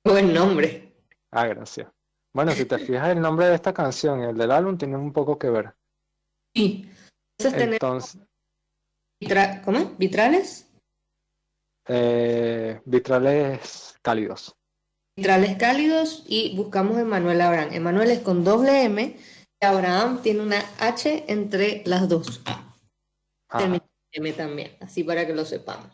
[0.04, 0.94] Buen nombre.
[1.32, 1.88] Ah, gracias.
[2.34, 5.14] Bueno, si te fijas, el nombre de esta canción y el del álbum tienen un
[5.14, 5.74] poco que ver.
[6.54, 6.92] Sí.
[7.38, 8.20] Entonces,
[9.64, 9.96] ¿Cómo?
[9.98, 10.70] ¿Vitrales?
[11.88, 14.56] Eh, vitrales cálidos.
[15.20, 17.74] Vitrales cálidos y buscamos Emanuel Abraham.
[17.74, 19.18] Emanuel es con doble M
[19.62, 22.74] y Abraham tiene una H entre las dos A.
[24.14, 25.92] M también, así para que lo sepamos.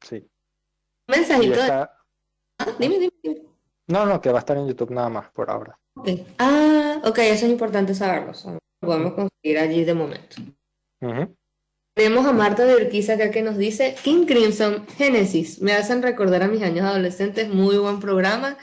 [0.00, 0.24] Sí.
[1.08, 1.90] mensajito ah,
[2.78, 3.42] dime, dime,
[3.88, 5.76] No, no, que va a estar en YouTube nada más por ahora.
[6.38, 8.30] Ah, ok, eso es importante saberlo.
[8.44, 10.36] Lo podemos conseguir allí de momento.
[11.94, 16.42] Tenemos a Marta de Urquiza acá que nos dice, King Crimson, Genesis, me hacen recordar
[16.42, 18.56] a mis años adolescentes, muy buen programa.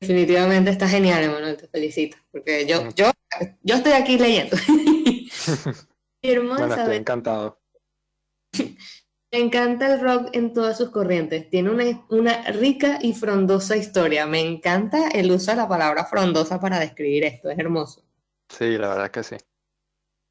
[0.00, 3.10] Definitivamente está genial, Emanuel, te felicito, porque yo, yo,
[3.62, 4.56] yo estoy aquí leyendo.
[6.22, 7.60] Hermosa, bueno, estoy encantado.
[9.32, 11.50] Me encanta el rock en todas sus corrientes.
[11.50, 14.26] Tiene una, una, rica y frondosa historia.
[14.26, 17.50] Me encanta el uso de la palabra frondosa para describir esto.
[17.50, 18.04] Es hermoso.
[18.48, 19.36] Sí, la verdad que sí.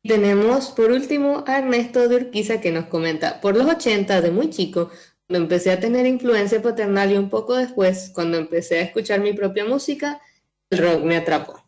[0.06, 4.50] Tenemos por último a Ernesto de Urquiza que nos comenta, por los 80 de muy
[4.50, 4.89] chico,
[5.28, 9.32] cuando empecé a tener influencia paternal y un poco después, cuando empecé a escuchar mi
[9.32, 10.20] propia música,
[10.70, 11.63] el rock me atrapó.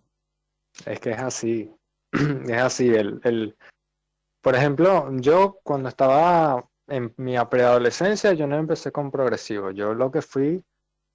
[0.86, 1.71] Es que es así,
[2.12, 2.89] es así.
[2.89, 3.56] El, el...
[4.41, 10.12] Por ejemplo, yo cuando estaba en mi preadolescencia, yo no empecé con progresivo, yo lo
[10.12, 10.62] que fui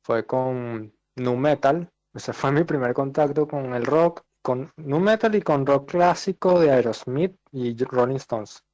[0.02, 5.34] fue con nu metal, ese fue mi primer contacto con el rock con nu metal
[5.34, 8.64] y con rock clásico de Aerosmith y Rolling Stones.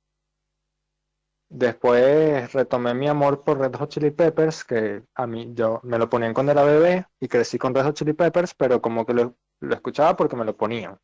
[1.48, 6.09] Después retomé mi amor por Red Hot Chili Peppers, que a mí yo me lo
[6.09, 9.37] ponían cuando era bebé y crecí con Red Hot Chili Peppers, pero como que lo,
[9.70, 10.98] escuchaba porque me lo ponían.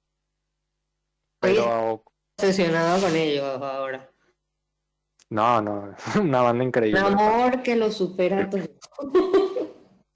[1.38, 2.04] Pero
[2.36, 4.10] obsesionado con ellos ahora.
[5.30, 7.00] No, no, una banda increíble.
[7.00, 8.62] Un amor que lo supera todo.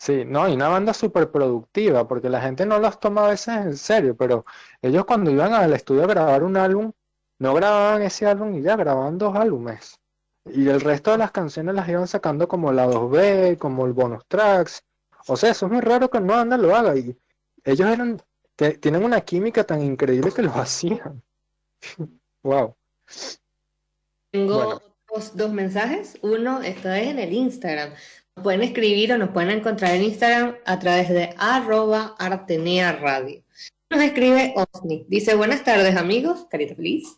[0.07, 3.57] Sí, no, y una banda súper productiva, porque la gente no los toma a veces
[3.57, 4.47] en serio, pero
[4.81, 6.93] ellos cuando iban al estudio a grabar un álbum,
[7.41, 9.99] no grababan ese álbum y ya grababan dos álbumes.
[10.45, 14.25] Y el resto de las canciones las iban sacando como la 2B, como el bonus
[14.29, 14.85] tracks.
[15.27, 16.97] O sea, eso es muy raro que una banda lo haga.
[16.97, 17.19] Y
[17.65, 18.23] ellos eran,
[18.81, 21.21] tienen una química tan increíble que lo hacían.
[22.45, 22.77] wow.
[24.31, 24.81] Tengo
[25.35, 26.17] dos mensajes.
[26.23, 27.91] Uno, esto es en el Instagram
[28.43, 33.43] pueden escribir o nos pueden encontrar en Instagram a través de arroba Artenea Radio.
[33.91, 35.07] Nos escribe Osni.
[35.09, 37.17] Dice, buenas tardes amigos, carita feliz.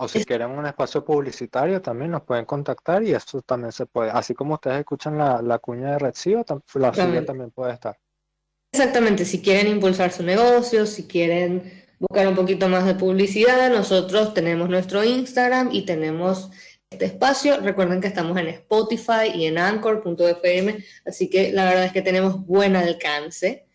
[0.00, 4.10] o si quieren un espacio publicitario también nos pueden contactar y eso también se puede.
[4.10, 6.44] Así como ustedes escuchan la, cuña de Redsio,
[6.74, 7.98] la suya también puede estar.
[8.72, 14.34] Exactamente, si quieren impulsar su negocio, si quieren buscar un poquito más de publicidad, nosotros
[14.34, 16.50] tenemos nuestro Instagram y tenemos
[16.90, 17.60] este espacio.
[17.60, 22.46] Recuerden que estamos en Spotify y en Anchor.fm, así que la verdad es que tenemos
[22.46, 23.66] buen alcance.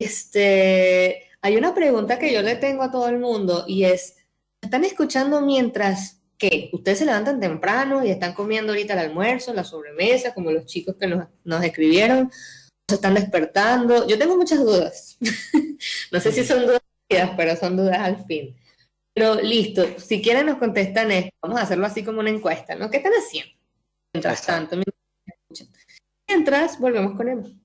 [0.00, 4.16] Este, hay una pregunta que yo le tengo a todo el mundo y es,
[4.60, 9.64] están escuchando mientras que ustedes se levantan temprano y están comiendo ahorita el almuerzo, la
[9.64, 12.30] sobremesa, como los chicos que nos, nos escribieron,
[12.88, 14.06] se están despertando.
[14.08, 15.18] Yo tengo muchas dudas.
[16.12, 16.80] no sé si son dudas,
[17.36, 18.56] pero son dudas al fin.
[19.14, 22.90] Pero listo, si quieren nos contestan esto, vamos a hacerlo así como una encuesta, ¿no?
[22.90, 23.52] ¿Qué están haciendo?
[24.14, 24.76] Mientras tanto,
[26.28, 27.60] mientras volvemos con él.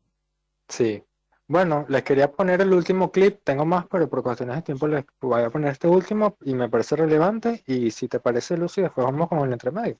[0.68, 1.02] Sí,
[1.48, 5.06] bueno, les quería poner el último clip, tengo más, pero por cuestiones de tiempo les
[5.22, 7.64] voy a poner este último y me parece relevante.
[7.68, 9.98] Y si te parece, Lucy, después vamos con el entremedio.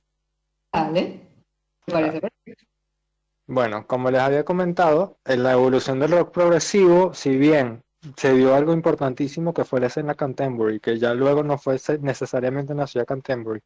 [0.72, 1.20] Vale,
[1.86, 2.64] me parece perfecto.
[3.48, 7.84] Bueno, como les había comentado, en la evolución del rock progresivo, si bien
[8.16, 12.72] se dio algo importantísimo que fue la escena Canterbury, que ya luego no fue necesariamente
[12.72, 13.60] en la ciudad Canterbury,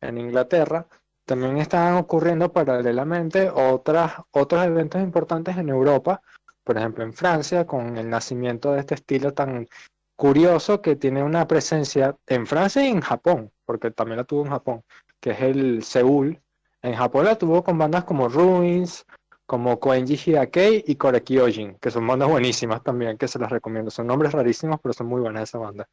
[0.00, 0.88] en Inglaterra,
[1.24, 6.20] también estaban ocurriendo paralelamente otras, otros eventos importantes en Europa,
[6.64, 9.68] por ejemplo, en Francia, con el nacimiento de este estilo tan
[10.16, 14.50] curioso que tiene una presencia en Francia y en Japón, porque también la tuvo en
[14.50, 14.82] Japón,
[15.20, 16.40] que es el Seúl.
[16.82, 19.04] En Japón la tuvo con bandas como Ruins,
[19.46, 23.90] como Koenji Hidakei y Kore Kyojin, que son bandas buenísimas también, que se las recomiendo.
[23.90, 25.88] Son nombres rarísimos, pero son muy buenas esa banda.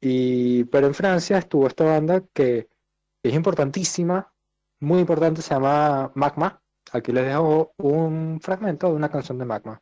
[0.00, 2.68] Y, pero en Francia estuvo esta banda que
[3.22, 4.32] es importantísima,
[4.80, 6.60] muy importante, se llama Magma.
[6.92, 9.80] Aquí les dejo un fragmento de una canción de Magma.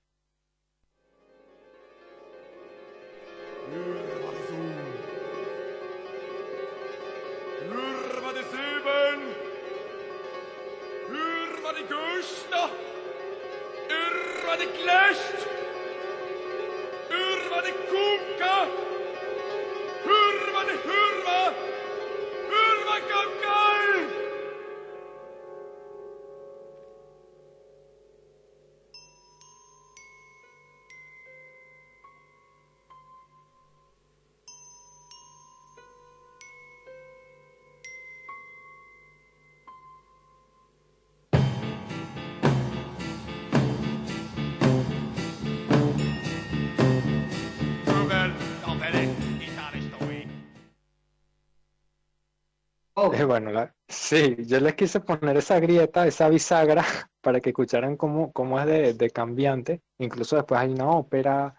[53.15, 56.85] Eh, bueno, sí, yo les quise poner esa grieta, esa bisagra,
[57.21, 59.83] para que escucharan cómo, cómo es de, cambiante.
[59.99, 61.55] Incluso después hay una ópera.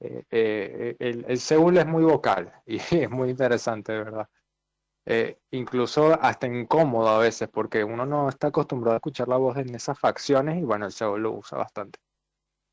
[0.00, 4.28] Eh, eh, el, el, Seúl es muy vocal y es muy interesante, de verdad.
[5.50, 9.74] incluso hasta incómodo a veces, porque uno no está acostumbrado a escuchar la voz en
[9.74, 11.98] esas facciones y bueno, el Seúl lo usa bastante.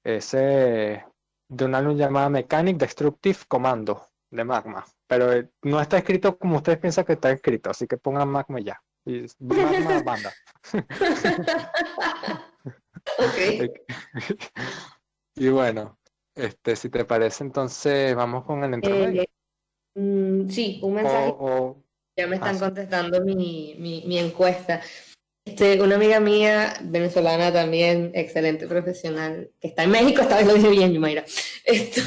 [0.03, 1.05] Ese
[1.49, 6.58] de un álbum llamado Mechanic Destructive Commando de Magma pero eh, no está escrito como
[6.58, 8.80] ustedes piensan que está escrito, así que pongan Magma ya.
[9.04, 10.32] Y Magma banda.
[15.36, 15.98] y bueno,
[16.36, 19.24] este, si te parece, entonces vamos con el entremedio.
[19.24, 19.30] Eh,
[19.96, 21.34] mm, sí, un mensaje.
[22.16, 24.80] ya me están ah, contestando mi, mi, mi, encuesta.
[25.44, 30.54] Este, una amiga mía, venezolana también, excelente profesional, que está en México, esta vez lo
[30.54, 31.26] dije bien, Yumaira.
[31.64, 32.02] Esto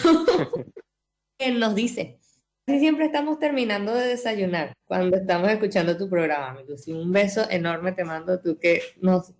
[1.50, 2.18] nos dice,
[2.64, 6.92] Casi siempre estamos terminando de desayunar cuando estamos escuchando tu programa, Lucy.
[6.92, 9.32] Un beso enorme te mando tú que nos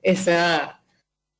[0.00, 0.82] esa,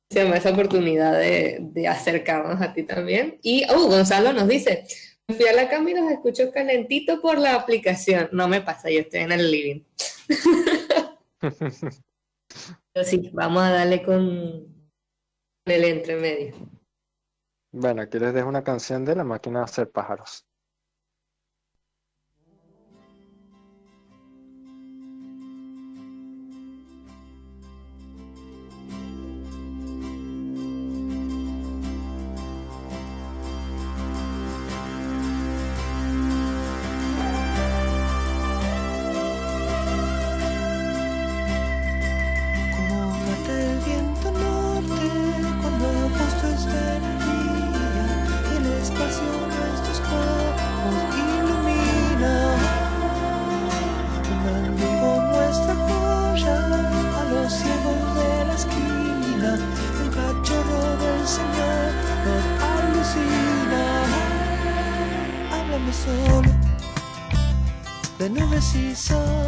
[0.09, 3.39] esa oportunidad de, de, acercarnos a ti también.
[3.41, 4.85] Y oh, Gonzalo nos dice,
[5.27, 8.29] fui a la cama y los escucho calentito por la aplicación.
[8.31, 9.81] No me pasa, yo estoy en el living.
[12.93, 14.67] Pero sí, vamos a darle con
[15.65, 16.55] el entremedio.
[17.77, 20.47] Bueno, aquí les dejo una canción de la máquina de hacer pájaros.
[68.73, 69.44] De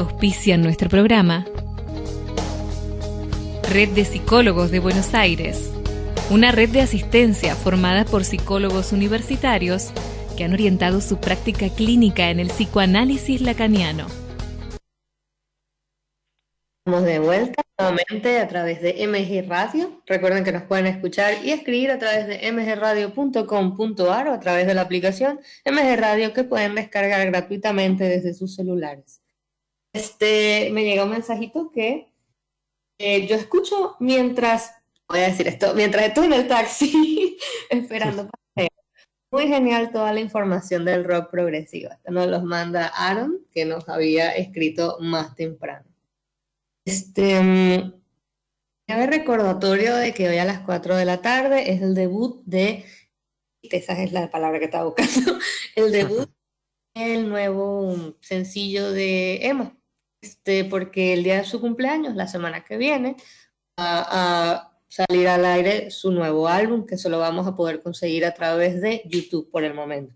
[0.00, 1.44] Auspician nuestro programa
[3.70, 5.70] Red de Psicólogos de Buenos Aires,
[6.30, 9.90] una red de asistencia formada por psicólogos universitarios
[10.38, 14.06] que han orientado su práctica clínica en el psicoanálisis lacaniano.
[16.86, 20.00] Estamos de vuelta nuevamente a través de MG Radio.
[20.06, 24.72] Recuerden que nos pueden escuchar y escribir a través de mgradio.com.ar o a través de
[24.72, 29.19] la aplicación MG Radio que pueden descargar gratuitamente desde sus celulares.
[29.92, 32.12] Este, me llega un mensajito que
[32.98, 34.72] eh, yo escucho mientras,
[35.08, 37.38] voy a decir esto, mientras estoy en el taxi
[37.70, 38.68] esperando paseo.
[39.32, 41.90] Muy genial toda la información del rock progresivo.
[41.92, 45.86] Esto nos los manda Aaron, que nos había escrito más temprano.
[46.84, 48.00] Este, mm,
[48.86, 52.84] cabe recordatorio de que hoy a las 4 de la tarde es el debut de,
[53.62, 55.38] esa es la palabra que estaba buscando,
[55.76, 56.28] el debut
[56.94, 59.79] del nuevo sencillo de Emma.
[60.22, 63.16] Este, porque el día de su cumpleaños, la semana que viene,
[63.78, 68.34] va a salir al aire su nuevo álbum, que solo vamos a poder conseguir a
[68.34, 70.14] través de YouTube por el momento.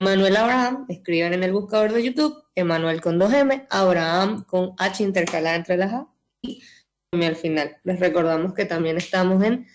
[0.00, 5.56] Manuel Abraham, escriban en el buscador de YouTube, Emanuel con 2M, Abraham con H intercalada
[5.56, 6.08] entre las A
[6.42, 6.62] y
[7.12, 7.76] M al final.
[7.84, 9.66] Les recordamos que también estamos en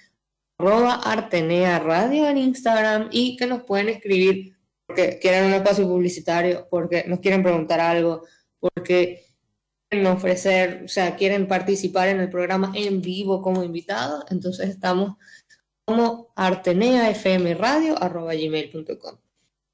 [0.60, 6.68] arroba Artenea Radio en Instagram y que nos pueden escribir porque quieren un espacio publicitario,
[6.70, 8.24] porque nos quieren preguntar algo,
[8.60, 9.31] porque
[10.08, 15.18] ofrecer, o sea, quieren participar en el programa en vivo como invitados, entonces estamos
[15.86, 19.18] como arteneafmradio.com.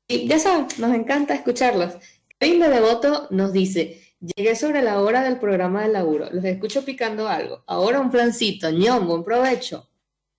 [0.09, 1.97] Y ya saben, nos encanta escucharlos.
[2.39, 6.83] Kevin de Devoto nos dice, llegué sobre la hora del programa de laburo, los escucho
[6.83, 9.87] picando algo, ahora un plancito, ñón, buen provecho.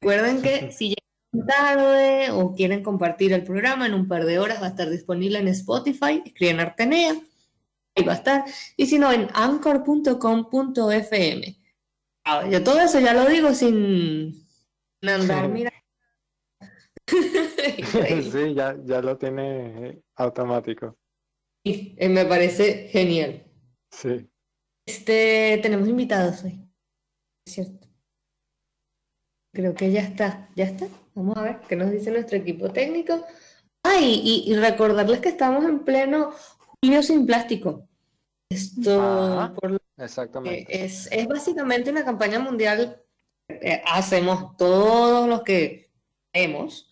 [0.00, 4.60] Recuerden que si llegan tarde o quieren compartir el programa en un par de horas
[4.60, 7.14] va a estar disponible en Spotify, escriben Artenea,
[7.99, 8.44] ahí va a estar,
[8.76, 10.18] y si no en anchor.com.fm.
[12.24, 14.46] Ah, Yo todo eso ya lo digo sin,
[15.03, 15.72] andar, mira.
[18.32, 20.99] Sí, ya, ya lo tiene automático.
[21.64, 23.44] Sí, eh, me parece genial.
[23.90, 24.28] Sí.
[24.86, 26.68] Este, tenemos invitados hoy,
[27.46, 27.88] es cierto.
[29.55, 30.86] Creo que ya está, ya está.
[31.14, 33.24] Vamos a ver qué nos dice nuestro equipo técnico.
[33.82, 36.32] Ay, y, y recordarles que estamos en pleno
[36.82, 37.88] Julio sin plástico.
[38.51, 39.55] Esto, Ajá.
[39.55, 40.64] por lo Exactamente.
[40.66, 43.03] que es, es básicamente una campaña mundial.
[43.49, 45.90] eh, hacemos todos los que
[46.34, 46.90] hemos,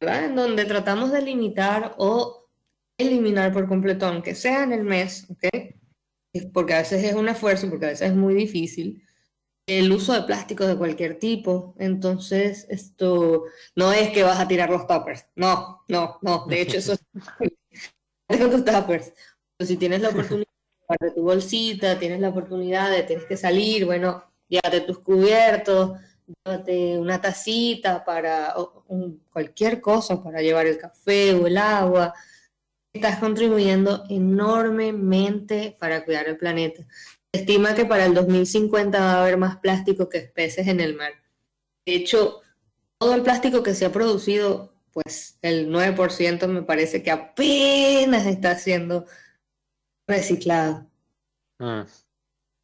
[0.00, 0.24] ¿verdad?
[0.26, 2.48] En donde tratamos de limitar o
[2.98, 5.44] eliminar por completo, aunque sea en el mes, ¿ok?
[6.52, 9.02] Porque a veces es un esfuerzo, porque a veces es muy difícil,
[9.66, 11.74] el uso de plástico de cualquier tipo.
[11.78, 13.44] Entonces, esto
[13.76, 15.26] no es que vas a tirar los toppers.
[15.36, 16.46] No, no, no.
[16.46, 17.00] De hecho, eso es
[18.40, 19.12] con tus tuppers.
[19.56, 20.46] Pero si tienes la oportunidad
[20.88, 25.98] de llevarte tu bolsita, tienes la oportunidad de tienes que salir, bueno, llévate tus cubiertos,
[26.26, 28.54] llévate una tacita para
[29.30, 32.14] cualquier cosa, para llevar el café o el agua.
[32.92, 36.84] Estás contribuyendo enormemente para cuidar el planeta.
[37.32, 40.94] Se estima que para el 2050 va a haber más plástico que peces en el
[40.94, 41.12] mar.
[41.84, 42.40] De hecho,
[42.98, 48.58] todo el plástico que se ha producido, pues el 9% me parece que apenas está
[48.58, 49.04] siendo
[50.08, 50.86] reciclado.
[51.60, 51.82] Mm,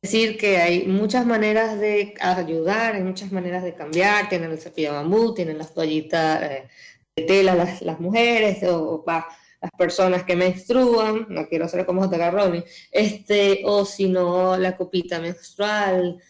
[0.02, 4.28] Es decir, que hay muchas maneras de ayudar, hay muchas maneras de cambiar.
[4.28, 6.68] Tienen el cepillo de bambú, tienen las toallitas eh,
[7.16, 12.02] de tela las, las mujeres o, o, las personas que menstruan, no quiero ser como
[12.02, 12.30] J.K.
[12.32, 16.20] Rowling, este, o si no, la copita menstrual.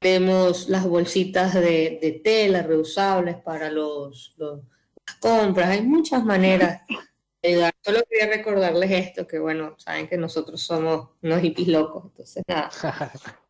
[0.00, 4.62] Tenemos las bolsitas de, de tela reusables para los, los-
[5.06, 5.70] las compras.
[5.70, 6.82] Hay muchas maneras
[7.48, 7.74] ayudar.
[7.82, 12.70] Solo quería recordarles esto, que bueno, saben que nosotros somos unos hippies locos, entonces nada,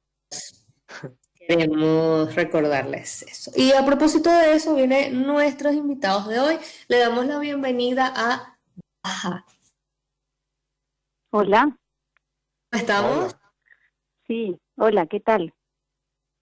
[1.34, 3.50] queremos recordarles eso.
[3.56, 6.58] Y a propósito de eso, vienen nuestros invitados de hoy.
[6.88, 8.58] Le damos la bienvenida a
[9.02, 9.46] Baja.
[11.30, 11.76] Hola,
[12.70, 13.16] ¿Cómo estamos?
[13.18, 13.52] Hola.
[14.26, 15.54] sí, hola, ¿qué tal?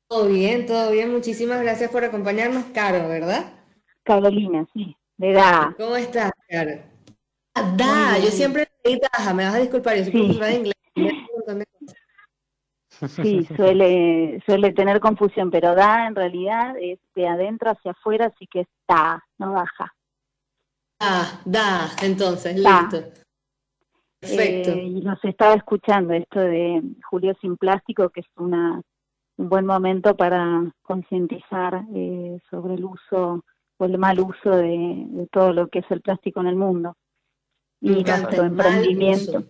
[0.08, 1.12] Todo bien, todo bien.
[1.12, 3.52] Muchísimas gracias por acompañarnos, Caro, ¿verdad?
[4.04, 5.68] Carolina, sí, de edad.
[5.76, 6.95] ¿Cómo estás, Caro?
[7.76, 10.18] Da, yo siempre leí Daja, me vas a disculpar, yo soy Sí.
[10.18, 10.74] profesora de inglés.
[13.22, 18.46] Sí, suele, suele tener confusión, pero da en realidad es de adentro hacia afuera, así
[18.46, 19.92] que está, no baja.
[21.00, 22.80] Ah, da, entonces, Da.
[22.80, 23.02] listo.
[24.18, 24.70] Perfecto.
[24.72, 28.80] Eh, y nos estaba escuchando esto de Julio sin plástico, que es una,
[29.36, 33.44] un buen momento para concientizar eh, sobre el uso
[33.76, 36.96] o el mal uso de, de todo lo que es el plástico en el mundo.
[37.80, 39.38] Me Y encanta, nuestro emprendimiento.
[39.38, 39.46] uso.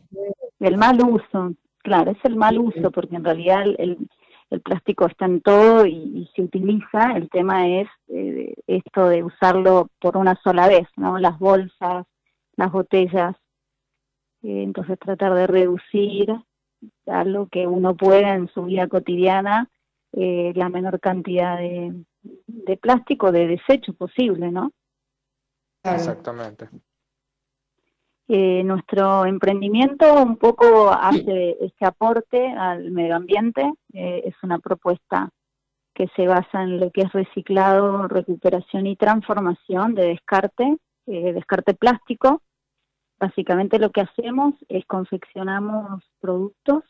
[0.61, 4.09] El mal uso, claro, es el mal uso, porque en realidad el, el-
[4.63, 7.13] plástico está en todo y, y se utiliza.
[7.17, 11.19] El tema es eh, esto de usarlo por una sola vez, ¿no?
[11.19, 12.07] Las bolsas,
[12.57, 13.35] las botellas.
[14.43, 16.31] Eh, entonces tratar de reducir
[17.07, 19.69] a lo que uno pueda en su vida cotidiana
[20.13, 22.05] eh, la menor cantidad de,
[22.47, 24.71] de plástico, de desecho posible, ¿no?
[25.83, 26.69] Exactamente.
[28.29, 33.73] Nuestro emprendimiento un poco hace este aporte al medio ambiente.
[33.93, 35.31] eh, es una propuesta
[35.97, 41.73] que se basa en lo que es reciclado, recuperación y transformación de descarte, eh, descarte
[41.73, 42.43] plástico.
[43.19, 46.85] Básicamente lo que hacemos es confeccionamos productos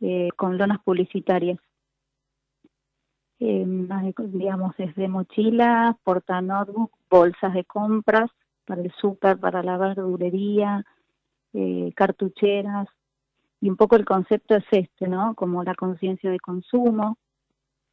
[0.00, 1.58] eh, con lonas publicitarias.
[3.40, 3.64] Eh,
[4.28, 8.30] digamos, desde mochilas, porta notebook, bolsas de compras,
[8.64, 10.84] para el súper, para la verdurería,
[11.52, 12.88] eh, cartucheras.
[13.60, 15.34] Y un poco el concepto es este, ¿no?
[15.34, 17.18] Como la conciencia de consumo,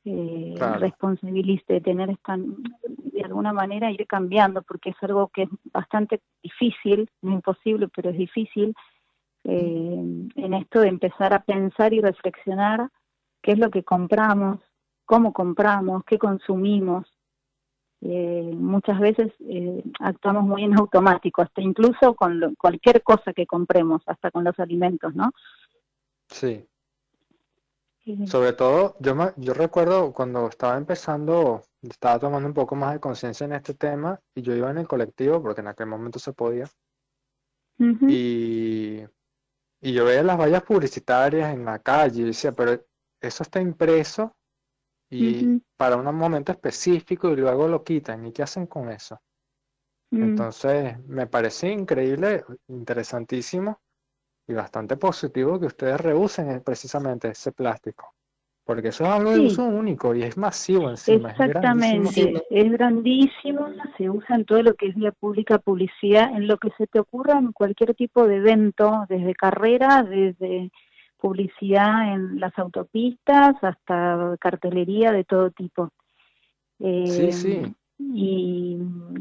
[0.06, 0.80] eh, Claro.
[0.80, 7.10] responsabiliste, tener esta, de alguna manera ir cambiando, porque es algo que es bastante difícil,
[7.22, 8.74] no imposible, pero es difícil,
[9.44, 12.90] eh, en esto de empezar a pensar y reflexionar
[13.42, 14.60] qué es lo que compramos,
[15.06, 17.08] cómo compramos, qué consumimos,
[18.02, 23.46] eh, muchas veces eh, actuamos muy en automático, hasta incluso con lo- cualquier cosa que
[23.46, 25.32] compremos, hasta con los alimentos, ¿no?
[26.30, 26.68] Sí.
[28.26, 33.00] Sobre todo, yo, me, yo recuerdo cuando estaba empezando, estaba tomando un poco más de
[33.00, 36.34] conciencia en este tema y yo iba en el colectivo, porque en aquel momento se
[36.34, 36.66] podía,
[37.80, 39.04] ujú, y,
[39.82, 42.74] y yo veía las vallas publicitarias en la calle y decía, pero
[43.22, 44.36] eso está impreso
[45.10, 48.26] y para un momento específico y luego lo quitan.
[48.26, 49.20] ¿Y qué hacen con eso?
[50.12, 53.82] mm, Entonces, me parece increíble, interesantísimo
[54.48, 58.16] y bastante positivo que ustedes reusen precisamente ese plástico,
[58.66, 59.48] porque eso es algo de Sí.
[59.48, 62.12] uso único y es masivo encima, es grandísimo.
[62.12, 66.58] Exactamente, es grandísimo, se usa en todo lo que es vía pública, publicidad, en lo
[66.58, 70.70] que se te ocurra en cualquier tipo de evento, desde carreras, desde
[71.20, 75.90] publicidad en las autopistas hasta cartelería de todo tipo.
[77.04, 78.78] Sí, Eh, sí, Y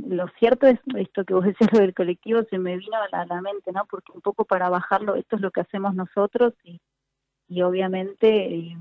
[0.09, 3.23] lo cierto es esto que vos decías lo del colectivo, se me vino a la,
[3.23, 3.85] a la mente, ¿no?
[3.91, 6.81] Porque un poco para bajarlo, esto es lo que hacemos nosotros y,
[7.49, 8.77] y obviamente eh,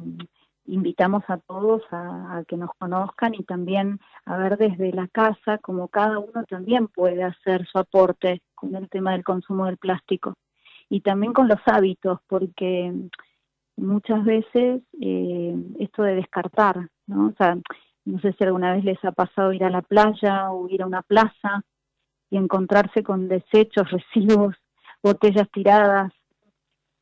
[0.66, 5.58] invitamos a todos a, a que nos conozcan y también a ver desde la casa
[5.60, 10.36] como cada uno también puede hacer su aporte con el tema del consumo del plástico
[10.90, 12.94] y también con los hábitos, porque
[13.76, 17.28] muchas veces eh, esto de descartar, ¿no?
[17.28, 17.58] O sea,
[18.06, 20.88] no sé si alguna vez les ha pasado ir a la playa o ir a
[20.88, 21.64] una plaza
[22.30, 24.56] y encontrarse con desechos, residuos
[25.04, 26.12] botellas tiradas.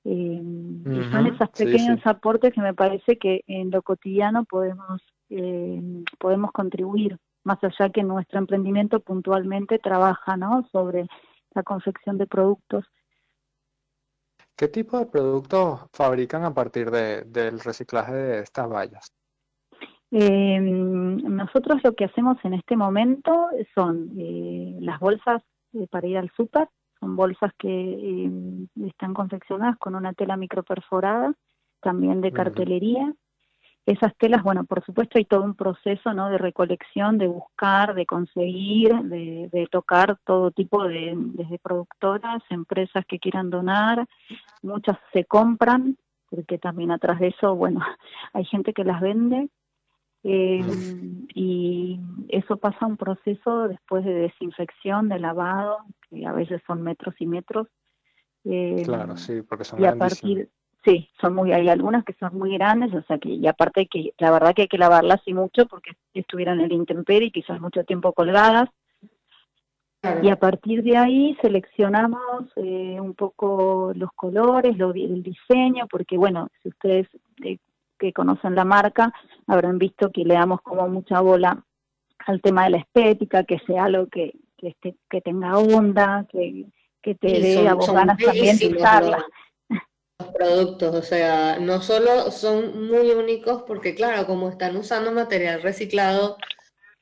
[0.04, 2.10] Eh, y son esos sí, pequeños sí.
[2.10, 5.82] aportes que me parece que en lo cotidiano podemos, eh,
[6.20, 10.68] podemos contribuir, más allá que nuestro emprendimiento puntualmente trabaja ¿no?
[10.72, 11.08] sobre
[11.56, 12.86] la confección de productos.
[14.58, 19.14] ¿Qué tipo de productos fabrican a partir de, del reciclaje de estas vallas?
[20.12, 25.41] Eh, nosotros lo que hacemos en este momento son eh, las bolsas
[25.74, 28.32] eh, para ir al súper, son bolsas que eh,
[28.88, 31.34] están confeccionadas con una tela microperforada,
[31.82, 33.14] también de cartelería.
[33.86, 36.30] Esas telas, bueno, por supuesto hay todo un proceso ¿no?
[36.30, 43.06] de recolección, de buscar, de conseguir, de, de tocar todo tipo de, desde productoras, empresas
[43.06, 44.08] que quieran donar,
[44.64, 45.98] muchas se compran,
[46.30, 47.80] porque también atrás de eso, bueno,
[48.34, 49.50] hay gente que las vende,
[50.28, 50.60] eh,
[51.36, 55.78] y eso pasa un proceso después de desinfección, de lavado,
[56.10, 57.68] que a veces son metros y metros.
[58.44, 60.50] eh, Claro, sí, porque son y a partir,
[60.86, 64.14] sí, son muy, hay algunas que son muy grandes, o sea que, y aparte que
[64.20, 67.60] la verdad que hay que lavarlas y mucho porque estuvieran en el intemperie y quizás
[67.60, 68.70] mucho tiempo colgadas,
[70.22, 76.16] y a partir de ahí seleccionamos eh, un poco los colores, lo, el diseño, porque
[76.16, 77.08] bueno, si ustedes
[77.44, 77.58] eh,
[77.98, 79.12] que conocen la marca
[79.48, 81.64] habrán visto que le damos como mucha bola
[82.28, 86.66] al tema de la estética, que sea algo que, que, esté, que tenga onda, que,
[87.02, 89.18] que te dé a vos ganas también de usarla.
[89.18, 89.26] los-
[90.20, 95.61] los productos, o sea, no solo son muy únicos porque claro, como están usando material
[95.61, 96.38] reciclado,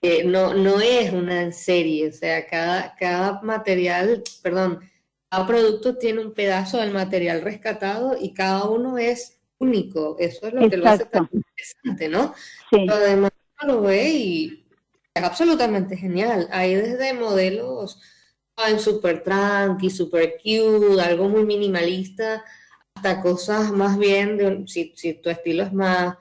[0.02, 4.80] eh, no, no es una serie, o sea, cada, cada material, perdón,
[5.30, 10.54] cada producto tiene un pedazo del material rescatado y cada uno es único, eso es
[10.54, 12.34] lo que lo hace tan interesante, ¿no?
[12.70, 13.32] Sí, Lo demás
[13.66, 14.66] lo ve y
[15.14, 16.50] es absolutamente genial.
[16.52, 18.02] Hay desde modelos
[18.68, 22.44] en super tranqui, super cute, algo muy minimalista,
[22.96, 26.16] hasta cosas más bien de un- si, si tu estilo es más,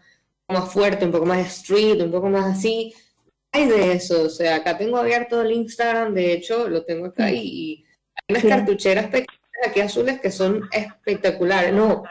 [0.48, 2.92] más fuerte, un poco más street, un poco más así,
[3.52, 4.24] hay de eso.
[4.24, 7.84] O sea, acá tengo abierto el Instagram, de hecho, lo tengo acá y,
[8.16, 8.48] hay unas Sí.
[8.48, 11.72] cartucheras pequeñas aquí azules que son espectaculares.
[11.72, 12.02] No,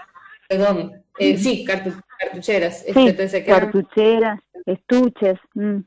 [0.47, 2.83] perdón, eh, sí, cartu- cartucheras.
[2.85, 5.39] Este, sí, eran cartucheras, estuches.
[5.55, 5.79] mm.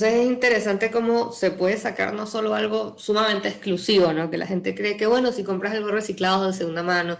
[0.00, 4.30] Entonces es interesante cómo se puede sacar no solo algo sumamente exclusivo, ¿no?
[4.30, 7.18] Que la gente cree que, bueno, si compras algo reciclado de segunda mano,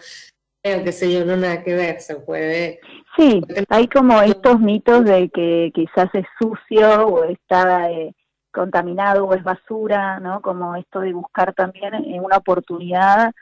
[0.63, 2.81] eh, qué sé yo, no nada que ver, se puede...
[3.19, 8.15] Sí, hay como estos mitos de que quizás es sucio o está eh,
[8.51, 10.41] contaminado o es basura, ¿no?
[10.41, 13.33] Como esto de buscar también eh, una oportunidad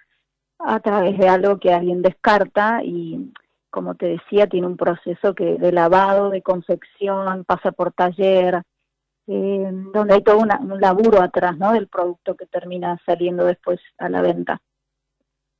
[0.58, 3.32] a través de algo que alguien descarta y,
[3.70, 8.62] como te decía, tiene un proceso que de lavado, de confección, pasa por taller,
[9.28, 11.72] eh, donde hay todo una- un laburo atrás, ¿no?
[11.72, 14.60] Del producto que termina saliendo después a la venta.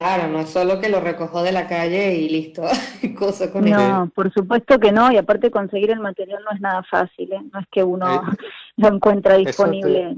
[0.01, 2.63] Claro, no es solo que lo recojo de la calle y listo,
[3.19, 3.77] cosa con eso.
[3.77, 7.43] No, por supuesto que no, y aparte conseguir el material no es nada fácil, ¿eh?
[7.53, 8.21] no es que uno Eh,
[8.77, 10.17] lo encuentra eso te- disponible.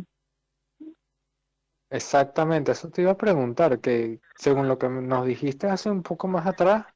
[1.92, 6.28] Exactamente, eso te iba a preguntar, que según lo que nos dijiste hace un poco
[6.28, 6.86] más atrás,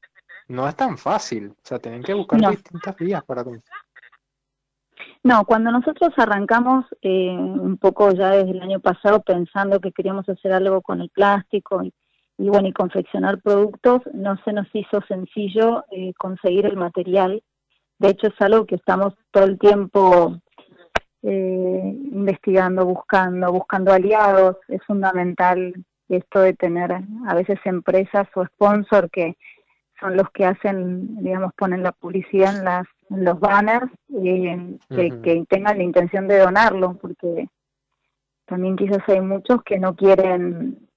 [0.47, 1.49] no es tan fácil.
[1.49, 2.51] O sea, tienen que buscar No.
[2.51, 3.43] distintas vías para...
[3.43, 3.61] con-
[5.25, 10.29] No, cuando nosotros arrancamos eh, un poco ya desde el año pasado pensando que queríamos
[10.29, 11.91] hacer algo con el plástico y,
[12.37, 17.41] bueno, y confeccionar productos, no se nos hizo sencillo eh, conseguir el material.
[17.97, 20.37] De hecho, es algo que estamos todo el tiempo
[21.23, 24.57] eh, investigando, buscando, buscando aliados.
[24.67, 25.73] Es fundamental
[26.07, 26.91] esto de tener
[27.27, 29.37] a veces empresas o sponsor que
[29.99, 35.77] son los que hacen, digamos, ponen la publicidad en, las, los banners eh, que, tengan
[35.77, 37.47] la intención de donarlo, porque
[38.45, 40.89] también quizás hay muchos que no quieren,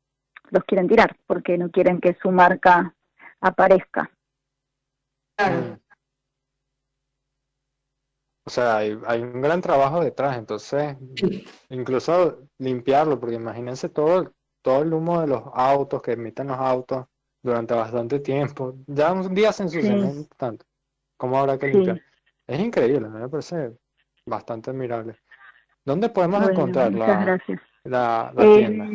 [0.50, 2.94] los quieren tirar, porque no quieren que su marca
[3.40, 4.10] aparezca.
[5.36, 5.56] Claro.
[5.56, 5.78] Mm.
[8.46, 10.96] O sea, hay, hay un gran trabajo detrás, entonces,
[11.68, 14.32] incluso limpiarlo, porque imagínense todo,
[14.62, 17.04] todo el humo de los autos que emiten los autos
[17.42, 18.74] durante bastante tiempo.
[18.86, 20.28] Ya un día se ensucian Sí.
[20.38, 20.64] tanto.
[21.18, 21.84] ¿Cómo habrá que Sí.
[22.46, 23.72] Es increíble, me parece
[24.24, 25.16] bastante admirable.
[25.84, 27.36] ¿Dónde podemos Bueno, encontrar la
[28.38, 28.88] Eh, tienda?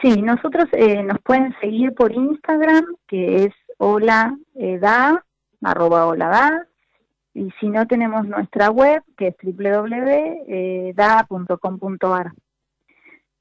[0.00, 5.24] sí, nosotros eh, nos pueden seguir por Instagram, que es hola eh, da,
[5.62, 6.68] arroba hola da,
[7.34, 9.36] y si no tenemos nuestra web, que es
[10.96, 12.32] www.da.com.ar.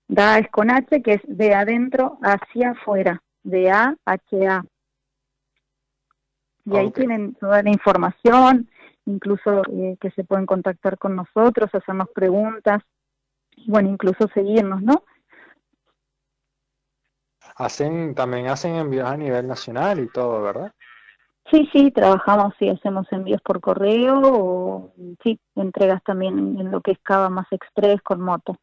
[0.07, 4.63] Da es con H, que es de adentro hacia afuera, de A H A.
[6.65, 8.69] Y ahí tienen toda la información,
[9.05, 12.81] incluso eh, que se pueden contactar con nosotros, hacernos preguntas,
[13.55, 15.03] y bueno, incluso seguirnos, ¿no?
[17.55, 20.73] hacen, también hacen envíos a nivel nacional y todo, ¿verdad?
[21.51, 24.93] Sí, sí, trabajamos, sí, hacemos envíos por correo o
[25.23, 28.57] sí, entregas también en lo que es Cava más Express con moto.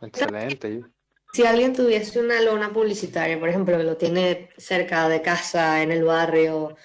[0.00, 0.84] Excelente.
[1.34, 5.90] Si alguien tuviese una lona publicitaria, por ejemplo, que lo tiene cerca de casa, en
[5.90, 6.76] el barrio,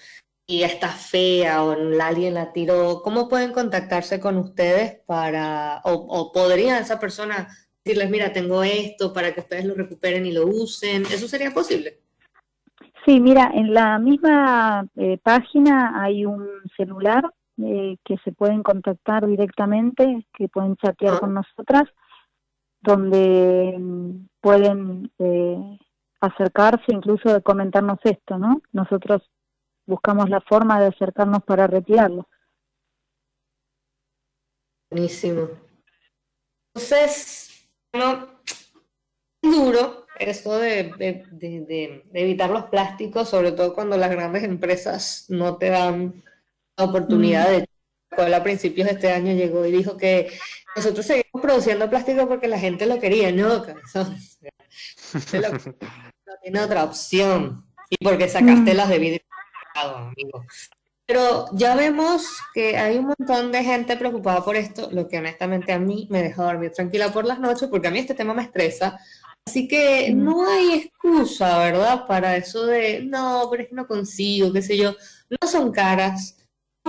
[0.47, 6.31] y está fea o alguien la tiró, ¿cómo pueden contactarse con ustedes para, o, o
[6.31, 7.49] podría esa persona
[7.83, 11.01] decirles, mira, tengo esto para que ustedes lo recuperen y lo usen?
[11.03, 11.99] ¿Eso sería posible?
[13.05, 17.23] Sí, mira, en la misma eh, página hay un celular
[17.61, 21.19] eh, que se pueden contactar directamente, que pueden chatear Ah.
[21.19, 21.83] con nosotras,
[22.88, 25.77] donde mm, pueden eh,
[26.21, 28.61] acercarse, incluso de comentarnos esto, ¿no?
[28.71, 29.21] Nosotros
[29.85, 32.27] buscamos la forma de acercarnos para retirarlo.
[34.89, 35.49] Buenísimo.
[36.73, 38.27] Entonces, bueno,
[39.41, 44.43] duro esto de, de- de- de- de evitar los plásticos, sobre todo cuando las grandes
[44.43, 46.23] empresas no te dan
[46.77, 47.67] la oportunidad de...
[48.10, 50.32] Coca-Cola a principios de este año llegó y dijo que
[50.76, 53.32] nosotros seguimos produciendo plástico porque la gente lo quería.
[53.32, 54.18] No, cabezón.
[55.34, 55.51] Lo-
[56.26, 57.64] no tiene otra opción.
[57.89, 58.78] Y porque sacaste Mm.
[58.78, 59.22] las de vidrio,
[59.76, 60.45] amigo.
[61.05, 65.72] Pero ya vemos que hay un montón de gente preocupada por esto, lo que honestamente
[65.72, 68.43] a mí me deja dormir tranquila por las noches, porque a mí este tema me
[68.43, 68.99] estresa.
[69.45, 70.24] Así que Mm.
[70.24, 72.05] no hay excusa, ¿verdad?
[72.08, 74.93] Para eso de, no, pero es que no consigo, qué sé yo.
[75.41, 76.36] No son caras,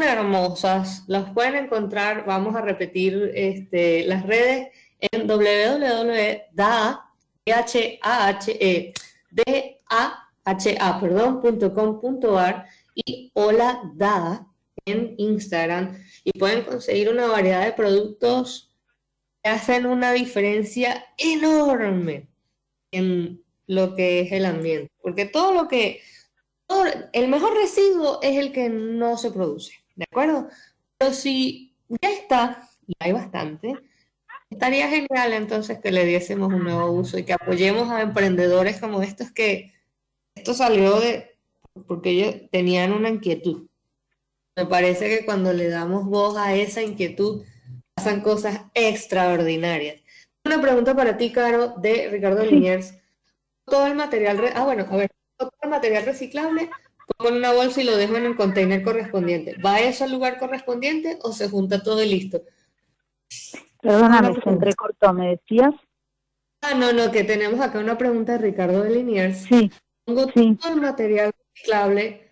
[0.02, 4.68] hermosas, las pueden encontrar, vamos a repetir este, las redes
[5.00, 7.10] en www.daha,
[7.44, 8.92] D-H-A-H-E,
[9.30, 14.46] D-A-H-A, perdón, punto com punto ar y Hola Da
[14.84, 15.96] en Instagram.
[16.24, 18.74] Y pueden conseguir una variedad de productos
[19.42, 22.28] que hacen una diferencia enorme
[22.90, 26.00] en lo que es el ambiente, porque todo lo que,
[26.66, 30.48] todo- el mejor residuo es el que no se produce, ¿de acuerdo?
[30.96, 33.74] Pero si ya está, y hay bastante,
[34.48, 39.02] estaría genial entonces que le diésemos un nuevo uso y que apoyemos a emprendedores como
[39.02, 39.74] estos que
[40.34, 41.36] esto salió de
[41.86, 43.66] porque ellos tenían una inquietud.
[44.56, 47.44] Me parece que cuando le damos voz a esa inquietud
[47.94, 50.00] pasan cosas extraordinarias.
[50.44, 52.44] Una pregunta para ti, Caro, de Ricardo.
[52.46, 52.94] Liniers.
[53.64, 56.70] Todo el material, re- ah, bueno, a ver, todo el material reciclable
[57.16, 59.56] pongo en una bolsa y lo dejo en el container correspondiente.
[59.64, 62.42] ¿Va eso al lugar correspondiente o se junta todo y listo?
[63.80, 65.74] Perdóname, se entrecortó, ¿me decías?
[66.60, 69.38] Ah, no, no, que tenemos acá una pregunta de Ricardo de Liniers.
[69.48, 69.70] Sí,
[70.04, 70.56] Pongo Sí.
[70.60, 72.30] todo el material reciclable,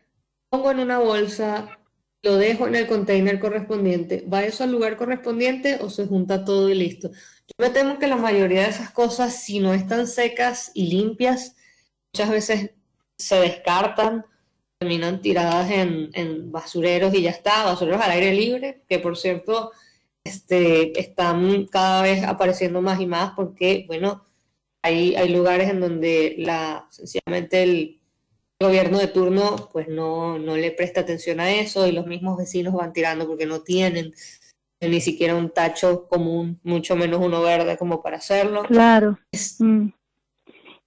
[0.48, 1.78] pongo en una bolsa,
[2.22, 4.24] lo dejo en el container correspondiente.
[4.32, 7.10] ¿Va eso al lugar correspondiente o se junta todo y listo?
[7.10, 11.54] Yo me temo que la mayoría de esas cosas, si no están secas y limpias,
[12.12, 12.70] muchas veces
[13.18, 14.24] se descartan,
[14.80, 19.72] terminan tiradas en, en basureros y ya está, basureros al aire libre, que por cierto
[20.24, 24.24] este, están cada vez apareciendo más y más porque, bueno,
[24.84, 28.00] hay, hay lugares en donde la, sencillamente el
[28.60, 32.74] gobierno de turno pues no, no le presta atención a eso y los mismos vecinos
[32.74, 34.12] van tirando porque no tienen
[34.80, 38.62] ni siquiera un tacho común, mucho menos uno verde como para hacerlo.
[38.64, 39.18] claro.
[39.32, 39.88] Es- Mm.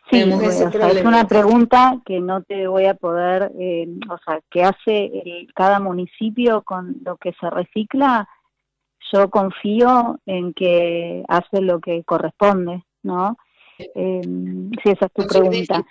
[0.10, 0.24] Sí,
[0.68, 4.64] o sea, es una pregunta que no te voy a poder, eh, o sea, que
[4.64, 8.28] hace el- cada municipio con lo que se recicla,
[9.12, 13.38] yo confío en que hace lo que corresponde, ¿no?
[13.96, 14.22] Eh,
[14.84, 15.86] si esa es tu pregunta.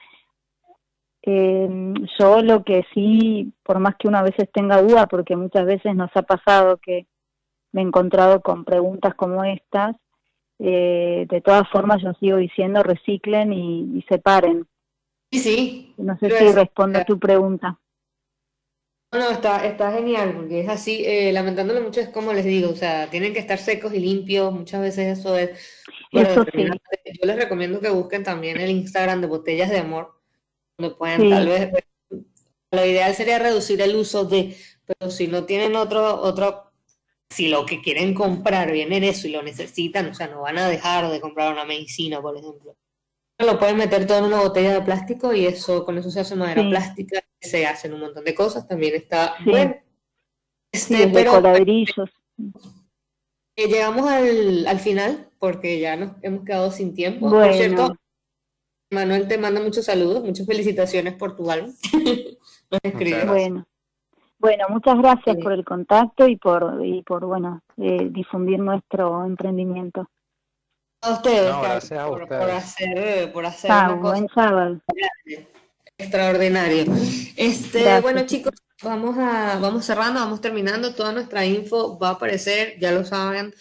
[1.23, 5.67] Eh, yo lo que sí, por más que uno a veces tenga duda, porque muchas
[5.67, 7.07] veces nos ha pasado que
[7.73, 9.97] me he encontrado con preguntas como estas,
[10.59, 14.67] eh, de todas formas yo sigo diciendo reciclen y, y separen.
[15.31, 15.95] Sí, sí.
[15.99, 17.79] No sé si respondo a tu pregunta.
[19.11, 22.71] No, no, está, está genial, porque es así, eh, lamentándolo mucho, es como les digo,
[22.71, 25.51] o sea, tienen que estar secos y limpios, muchas veces eso es
[26.13, 26.65] Eso sí.
[26.65, 30.21] Yo les recomiendo que busquen también el Instagram de Botellas de Amor,
[30.77, 31.31] donde pueden Sí.
[31.31, 31.73] tal vez,
[32.71, 34.55] lo ideal sería reducir el uso de,
[34.85, 36.68] pero si no tienen otro, otro,
[37.31, 40.59] si lo que quieren comprar viene en eso y lo necesitan, o sea, no van
[40.59, 42.77] a dejar de comprar una medicina, por ejemplo.
[43.39, 46.35] Lo pueden meter todo en una botella de plástico y eso, con eso se hace
[46.35, 46.69] madera Sí.
[46.71, 49.51] plástica, se hacen un montón de cosas, también está Sí.
[49.51, 49.77] bueno.
[50.73, 51.41] Este, de pero
[53.57, 57.31] eh, llegamos al, al final porque ya nos hemos quedado sin tiempo.
[57.31, 57.97] Por cierto,
[58.91, 61.73] Manuel te manda muchos saludos, muchas felicitaciones por tu álbum.
[62.71, 63.25] Nos escribe.
[63.25, 63.67] Bueno,
[64.39, 65.43] bueno, muchas gracias Sí.
[65.43, 70.09] por el contacto y por y por bueno eh, difundir nuestro emprendimiento.
[71.03, 72.41] A ustedes, No, gracias a por, ustedes.
[72.43, 74.81] por hacer, por hacer Chao, una cosa buen sábado.
[75.97, 76.85] extraordinario.
[77.37, 78.03] Este, Gracias.
[78.03, 80.95] bueno, chicos, vamos a, vamos cerrando, vamos terminando.
[80.95, 83.53] Toda nuestra info va a aparecer, ya lo saben,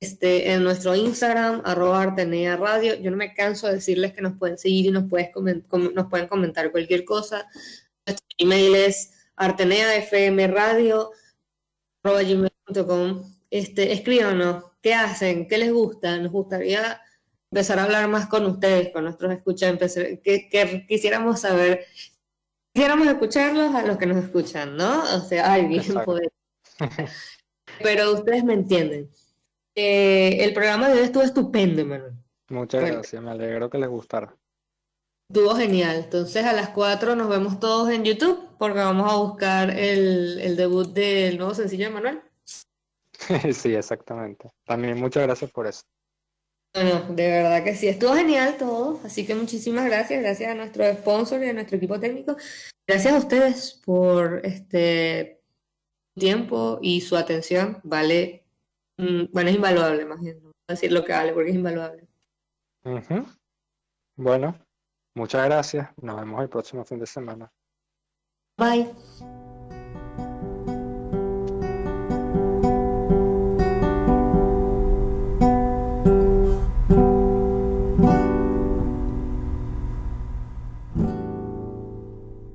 [0.00, 2.94] este, en nuestro Instagram, arroba Artenea Radio.
[2.96, 5.92] Yo no me canso de decirles que nos pueden seguir y nos, puedes comen- com-
[5.94, 7.46] nos pueden comentar cualquier cosa.
[8.06, 11.10] Nuestro email es arteneafmradio
[12.02, 13.32] arroba gmail.com.
[13.50, 15.48] Este, escríbanos, ¿qué hacen?
[15.48, 16.16] ¿Qué les gusta?
[16.18, 17.00] Nos gustaría
[17.50, 21.84] empezar a hablar más con ustedes, con nuestros escuchas, empezar- que, que quisiéramos saber,
[22.72, 25.02] quisiéramos escucharlos a los que nos escuchan, ¿no?
[25.16, 26.30] O sea, ay, bien poder.
[27.82, 29.10] Pero ustedes me entienden.
[29.74, 32.12] Eh, el programa de hoy estuvo estupendo, Manuel.
[32.50, 32.96] Muchas Bueno.
[32.96, 34.36] gracias, me alegro que les gustara.
[35.30, 35.96] Estuvo genial.
[35.96, 40.56] Entonces a las 4 nos vemos todos en YouTube porque vamos a buscar el, el
[40.56, 42.20] debut del nuevo sencillo de Manuel.
[43.54, 44.50] Sí, exactamente.
[44.64, 45.82] También muchas gracias por eso.
[46.74, 50.84] Bueno, de verdad que sí, estuvo genial todo, así que muchísimas gracias, gracias a nuestro
[50.94, 52.36] sponsor y a nuestro equipo técnico,
[52.86, 55.42] gracias a ustedes por este
[56.14, 58.44] tiempo y su atención, vale,
[58.98, 61.56] mm, bueno, es invaluable más bien, no voy a decir lo que vale porque es
[61.56, 62.06] invaluable.
[62.84, 63.26] Ujú.
[64.14, 64.56] Bueno,
[65.20, 65.88] muchas gracias.
[66.00, 67.52] Nos vemos el próximo fin de semana.
[68.56, 69.39] Bye.